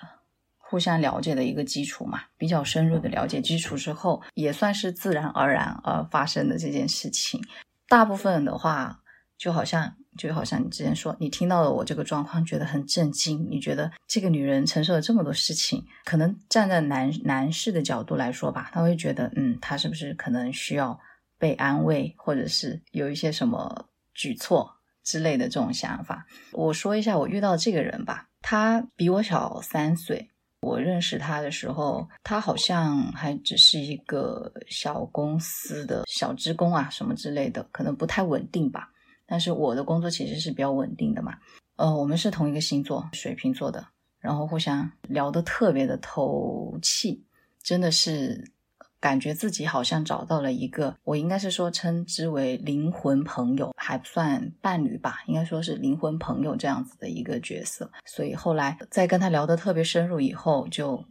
[0.58, 7.42] 互相了解的一个基础嘛，比较深入的了解基础之后，也算是自然而然而发生的这件事情。
[7.88, 9.00] 大部分的话，
[9.38, 9.96] 就好像。
[10.18, 13.48] 就好像你之前说，你听到了我这个状况，觉得很震惊。
[13.50, 21.00] 你觉得这个女人承受了这么多事情，可能站在男男士的角度来说吧，他会觉得，嗯，他是不是可能需要
[21.38, 24.70] 被安慰，或者是有一些什么举措
[25.04, 26.26] 之类的这种想法。
[26.52, 30.30] 我说一下我遇到这个人吧，他比我小三岁。
[30.62, 38.90] 我认识他的时候，他好像还只是一个小公司的小职工啊，什么之类的，可能不太稳定吧。
[39.28, 41.38] 但是我的工作其实是比较稳定的嘛，
[41.78, 43.88] 呃，我们是同一个星座，水瓶座的，
[44.20, 47.24] 然后互相聊得特别的投气，
[47.64, 48.52] 真的是
[49.00, 57.92] 感觉自己好像找到了一个，我应该是说称之为灵魂朋友，还不算伴侣吧，应该说是灵魂朋友这样子的一个角色。
[58.06, 61.04] 所以后来在跟他聊得特别深入以后，就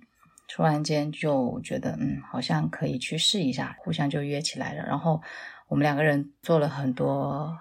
[0.48, 5.20] 突然间就觉得，嗯，好像可以去试一下，互相就约起来了，然后
[5.68, 7.56] 我们两个人做了很多。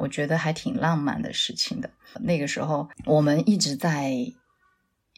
[0.00, 1.90] 我觉得还挺浪漫的事情的。
[2.20, 4.12] 那个时候，我们一直在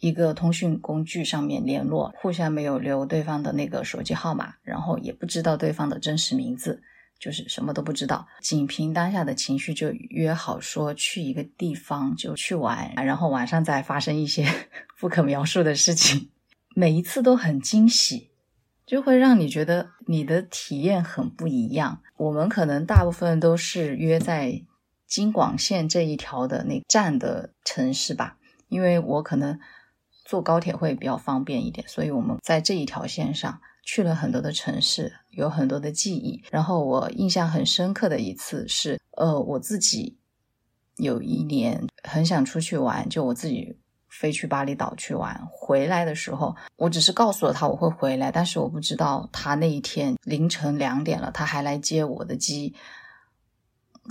[0.01, 6.83] 一个通讯工具上面联络，互相没有留对方的那个手机号码，然后也不知道对方的真实名字，
[7.19, 8.27] 就是什么都不知道。
[8.41, 14.47] 仅凭当下的情绪，就约好说去一个地方就去玩，然后晚上再发生一些
[14.99, 16.29] 不可描述的事情。
[16.75, 18.31] 每一次都很惊喜。
[18.85, 22.03] 就会让你觉得你的体验很不一样。
[22.17, 24.61] 我们可能大部分都是约在
[25.13, 28.39] 京广线这一条的那站的城市吧，
[28.69, 29.61] 因为我可能
[30.25, 36.43] 坐高铁会比较方便一点，所以我们在这一条线上去了很多的城市，有很多的记忆。
[36.51, 40.17] 然后我印象很深刻的一次是，呃，我自己
[40.97, 43.77] 有一年很想出去玩，就我自己。
[44.15, 52.75] 飞去巴厘岛去玩，回来的时候，我只是告诉了他我会回来，但是我不知道他那一天凌晨两点了，他还来接我的机。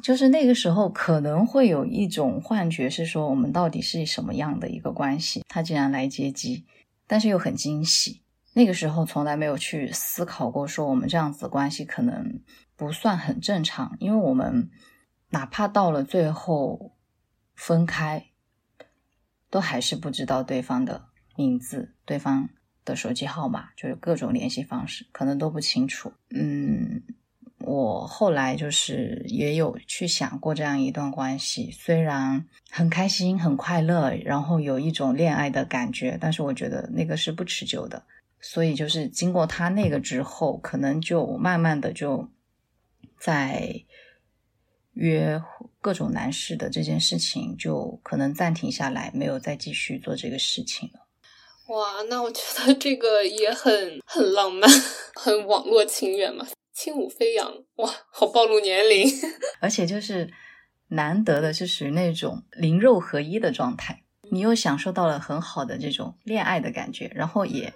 [0.02, 5.44] 就是那个时候可能会有一种幻觉，是说我们到底是什么样的一个关系？
[5.48, 6.66] 他竟然来接机，
[7.08, 8.22] 但是又很惊喜。
[8.54, 12.42] 那个时候从来没有去思考过，说我们这样子关系可能
[12.76, 14.70] 不算很正常，因为我们
[15.30, 16.94] 哪怕到了最后
[17.56, 18.28] 分开。
[19.50, 22.48] 都还是不知道对方的名字，对方
[22.86, 26.14] 的手机号码，就是各种联系方式，可能都不清楚。
[26.30, 27.04] 嗯，
[27.66, 38.04] 我后来就是也有去想过这样一段关系，虽然很开心、很快乐，然后有一种恋爱的感觉，但是我觉得那个是不持久的。
[38.40, 42.30] 所以就是经过他那个之后，可能就慢慢的就
[43.20, 43.84] 在。
[44.96, 45.42] 约
[45.80, 51.00] 各种男士的这件事情就可能暂停下来，没有再继续做这个事情了。
[51.74, 54.70] 哇，那我觉得这个也很很浪漫，
[55.16, 57.54] 很网络情缘嘛，轻舞飞扬。
[57.76, 59.08] 哇，好暴露年龄。
[59.60, 60.32] 而且就是
[60.88, 67.74] 难得的是属于那种灵肉合一的状态，你又享受到了很好的这种恋爱的感觉，然后也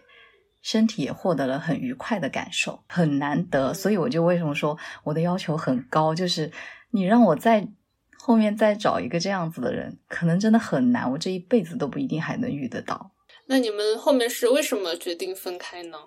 [0.61, 3.73] 身体也获得了很愉快的感受，很难得。
[3.73, 6.51] 所以我就为什么说我的要求很高，就是。
[6.91, 7.67] 你让我在
[8.17, 13.11] 后面再找一个这样子的人，可能真的很难，我这一辈子都不一定还能遇得到。
[13.47, 15.97] 那你们后面是为什么决定分开呢？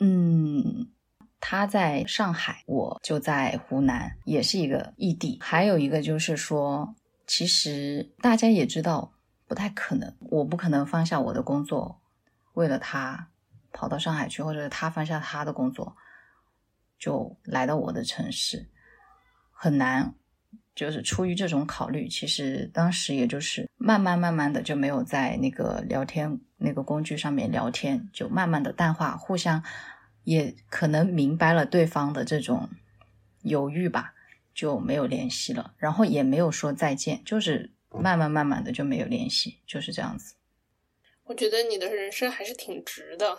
[0.00, 0.90] 嗯，
[1.40, 5.38] 他在上海，我就在湖南，也是一个异地。
[5.40, 6.94] 还有一个就是说，
[7.26, 9.12] 其实大家也知道，
[9.48, 12.00] 不太可能，我不可能放下我的工作，
[12.52, 13.28] 为了他
[13.72, 15.96] 跑到上海去，或者是他放下他的工作，
[16.98, 18.68] 就来到我的城市。
[19.52, 20.14] 很难，
[20.74, 29.62] 就是出于这种考虑，其实当时也就是慢慢慢慢的就没有在那个聊天那个工具上面聊天，就慢慢的淡化，互相
[30.24, 32.68] 也可能明白了对方的这种
[33.42, 34.14] 犹豫吧，
[34.54, 40.34] 就没有联系了，然后也没有说再见，就是慢慢慢慢的就没有联系，就是这样子。
[41.24, 43.38] 我觉得你的人生还是挺值的，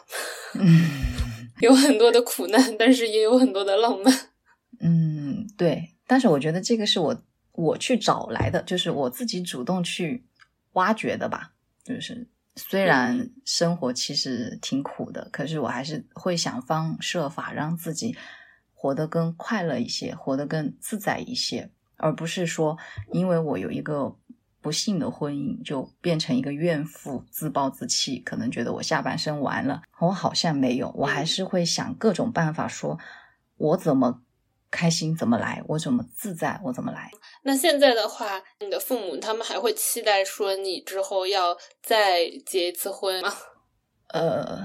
[1.60, 4.30] 有很多的苦难，但是也有很多的浪漫。
[4.80, 5.90] 嗯，对。
[6.08, 10.26] 但是我觉得这个是我我去找来的，就是我自己主动去
[10.74, 11.54] 挖掘的吧。
[11.84, 18.16] 就是虽然生活其实挺苦的，可是我还是会想方设法让自己
[18.74, 22.78] 活得更快乐一些，活得更自在一些，而不是说
[23.14, 24.16] 因为我有一个
[24.60, 29.82] 不幸的婚姻，就变成一个怨妇，自暴自弃，可能觉得我下半生完了。
[30.00, 33.00] 我好像没有，我还是会想各种办法，说
[33.56, 34.22] 我怎么
[34.70, 37.12] 开心怎么来，我怎么自在我怎么来。
[37.44, 43.34] 那现在的话，你的父母他们还会期待说你之后要再结一次婚吗？
[44.08, 44.62] 呃，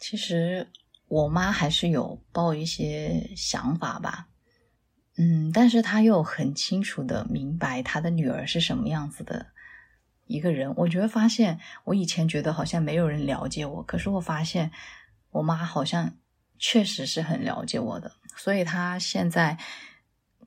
[0.00, 0.68] 其实
[1.06, 4.26] 我妈还是有抱一些想法吧。
[5.16, 9.46] 嗯，但是她又很清楚的明白她的女儿是什么样子的
[10.26, 10.72] 一个人。
[10.76, 14.72] 我觉得发现，我以前觉得好像没有人了解我，可是我发现
[15.30, 16.16] 我妈好像
[16.58, 18.12] 确实是很了解我的。
[18.36, 19.58] 所以她现在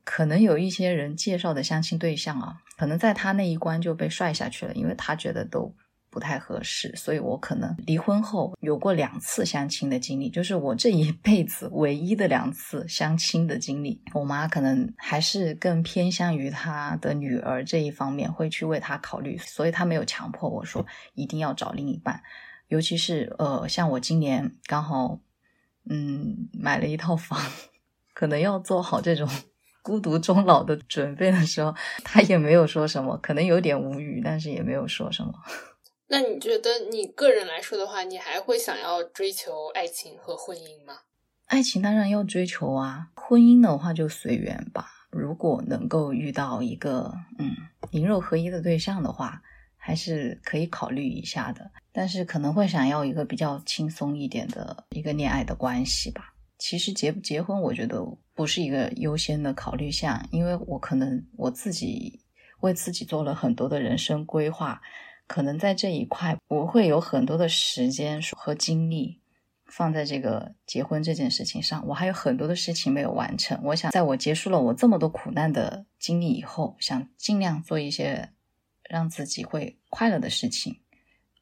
[0.03, 5.73] 可能有一些人介绍的相亲对象啊，可能在他那一关就被帅下去了，因为他觉得都。
[6.13, 13.99] 不太合适，所以我可能离婚后有过两次相亲的经历，就是我这一辈子唯一的两次相亲的经历。
[14.13, 20.85] 我妈可能还是更偏向于她的女儿这一方面，会去为她考虑，所以她没有强迫我说
[21.15, 22.21] 一定要找另一半。
[22.67, 25.19] 尤其是呃，像我今年刚好
[25.89, 27.41] 嗯买了一套房，
[28.13, 29.27] 可能要做好这种
[29.83, 35.33] 孤独终老的准备的时候，他也没有说什么，可能有点无语，但是也没有说什么。
[36.09, 41.01] 那你觉得你个人来说的话，你还会想要追求爱情和婚姻吗？
[41.45, 44.87] 爱情当然要追求啊，婚姻的话就随缘吧。
[45.11, 47.51] 如果能够遇到一个嗯
[47.91, 49.41] 灵肉合一的对象的话，
[49.77, 51.69] 还是可以考虑一下的。
[51.91, 56.32] 但是可能会想要一个比较轻松一点的一个恋爱的关系吧。
[56.63, 58.01] 其实结不结婚，我觉得
[58.33, 62.21] 不是一个优先的考虑项，因为我可能我自己
[62.61, 64.81] 为自己做了很多的人生规划。
[65.27, 69.19] 可能在这一块我会有很多的时间和精力
[69.65, 73.59] 放在这个结婚这件事情上，我还有很多的事情没有完成。
[73.65, 78.29] 我想在我结束了我这么多苦难的经历以后，想尽量做一些
[78.89, 80.79] 让自己会快乐的事情，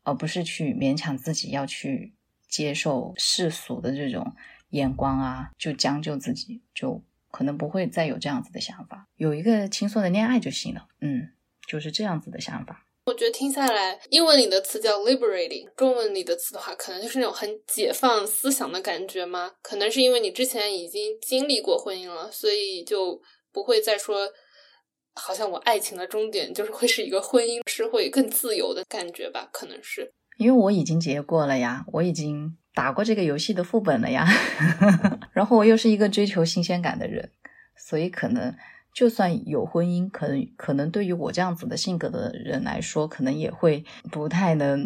[0.02, 2.16] 而不是去勉强自己要去
[2.50, 4.36] 接受世俗的这种
[4.72, 10.88] 眼光啊，就将就自己，就可能不会再有这样子的想法，有一个轻松的恋爱就行了。
[11.00, 11.30] 嗯，
[11.68, 12.86] 就是这样子的想法。
[13.06, 19.52] 我觉得听下来，英文里的词叫 liberating，中文里的词的话，可能就是那种很解放思想的感觉吗？
[19.64, 23.20] 可能是因为你之前已经经历过婚姻了，所以就
[23.52, 24.32] 不会再说，
[25.16, 29.50] 好像我爱情的终点就是会是一个婚姻，是会更自由的感觉吧？
[29.52, 34.28] 可能是因为我已经结过了呀，我已经打过这个游戏的副本了呀，
[35.34, 37.32] 然后我又是一个追求新鲜感的人，
[37.76, 38.56] 所以可能。
[38.94, 44.86] 就算有婚姻，可能可能对于我这样子的性格的人来说，可能也会不太能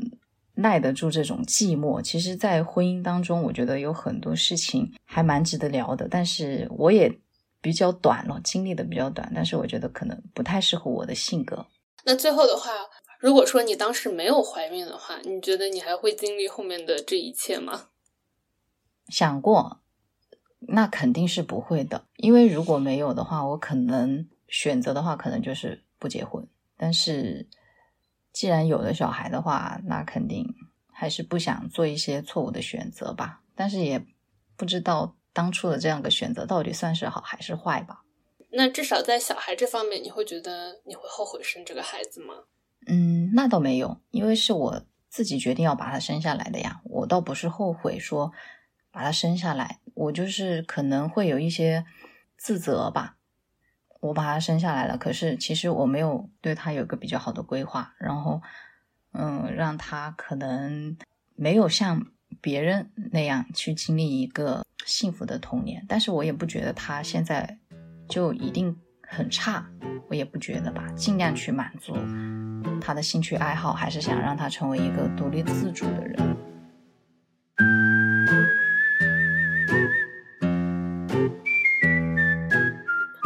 [0.53, 1.99] 耐得住这种寂寞。
[1.99, 7.11] 其实，在婚姻当中，我觉得有很多事情还蛮值得聊的，但是我也
[7.59, 11.65] 比较短了，经历的比较短，但是我觉得可能不太适合我的性格。
[12.05, 12.69] 那最后的话，
[13.25, 17.89] 如果说你当时没有怀孕的话，你觉得你还会经历后面的这一切吗？
[19.07, 19.81] 想过。
[20.67, 26.47] 那肯定是不会的，因为如果没有的话，我可能选择的话，可能就是不结婚。
[26.77, 27.49] 但是
[28.31, 30.47] 既然有了小孩的话，那肯定
[30.91, 33.41] 还是不想做一些错误的选择吧。
[33.55, 34.05] 但是也
[34.55, 38.03] 不知道当初的这样的选择到底算是好还是坏吧。
[38.51, 42.43] 那至少在小孩这方面，你会觉得你会后悔生这个孩子吗？
[42.87, 46.81] 嗯，那倒没有，因为是我自己决定要把他生下来的呀。
[46.83, 48.31] 我倒不是后悔说。
[48.91, 51.85] 把他生下来，我就是可能会有一些
[52.37, 53.17] 自责吧。
[53.99, 58.41] 我把他生下来了，可是其实我没有对他有个比较好的规划，然后，
[59.11, 60.95] 嗯，让他可能
[61.35, 62.07] 没有像
[62.39, 65.85] 别人那样去经历一个幸福的童年。
[65.89, 67.59] 但是我也不觉得他现在
[68.07, 69.65] 就一定很差，
[70.09, 70.83] 我也不觉得吧。
[70.95, 71.95] 尽量去满足
[72.81, 76.37] 他的兴趣爱好，还是想让他成为一个独立自主的人。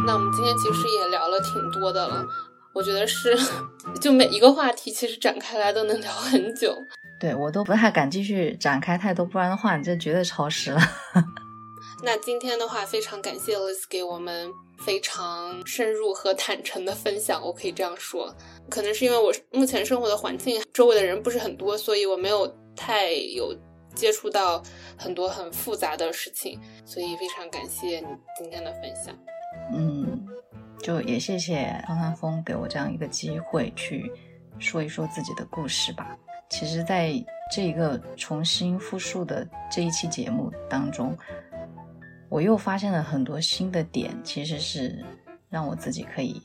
[0.05, 2.25] 那我们今天其实也聊了挺多的了，
[2.73, 3.37] 我觉得是，
[4.01, 6.75] 就每一个话题其实展开来都能聊很久。
[7.19, 10.81] 对我都不太敢继续展开太多，不然的话你这绝对超时了。
[12.01, 14.49] 那今天的话，非常感谢 Liz 给我们
[14.85, 18.33] 非常深入和坦诚的分享，我可以这样说。
[18.69, 23.53] 可能是因为我目前生活的环境，周围的人不是很多，所以我没有太有
[23.93, 24.63] 接触到
[24.97, 29.13] 很多很复杂的事情，所以非常感谢你今天的分享。
[29.73, 30.25] 嗯，
[30.81, 34.09] 就也谢谢方方峰给我这样一个机会去
[34.57, 36.17] 说一说自己的故事吧。
[36.49, 37.13] 其实，在
[37.51, 41.15] 这一个重新复述的这一期节目当中，
[42.29, 45.03] 我又发现了很多新的点，其实是
[45.49, 46.39] 让我自己可以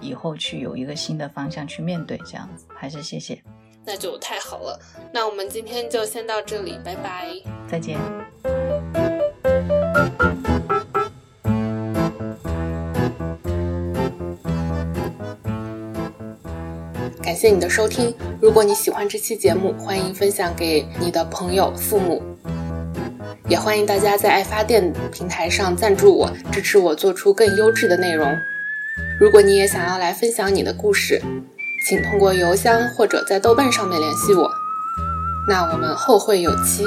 [0.00, 3.40] 以后去有一个新的方向去面对，这样子还是谢谢。
[3.84, 4.78] 那就太好了。
[5.14, 7.28] 那我们今天就先到这里，拜拜，
[7.68, 7.98] 再见。
[17.22, 18.14] 感谢你的收听。
[18.40, 22.20] 如果你喜欢这期节目，欢迎分享给你的朋友、父母，
[23.48, 28.38] 也欢迎大家在爱发电平台上赞助我，支持我做出更优质的内容。
[29.20, 31.20] 如果你也想要来分享你的故事，
[31.86, 34.48] 请通过邮箱或者在豆瓣上面联系我。
[35.48, 36.86] 那我们后会有期。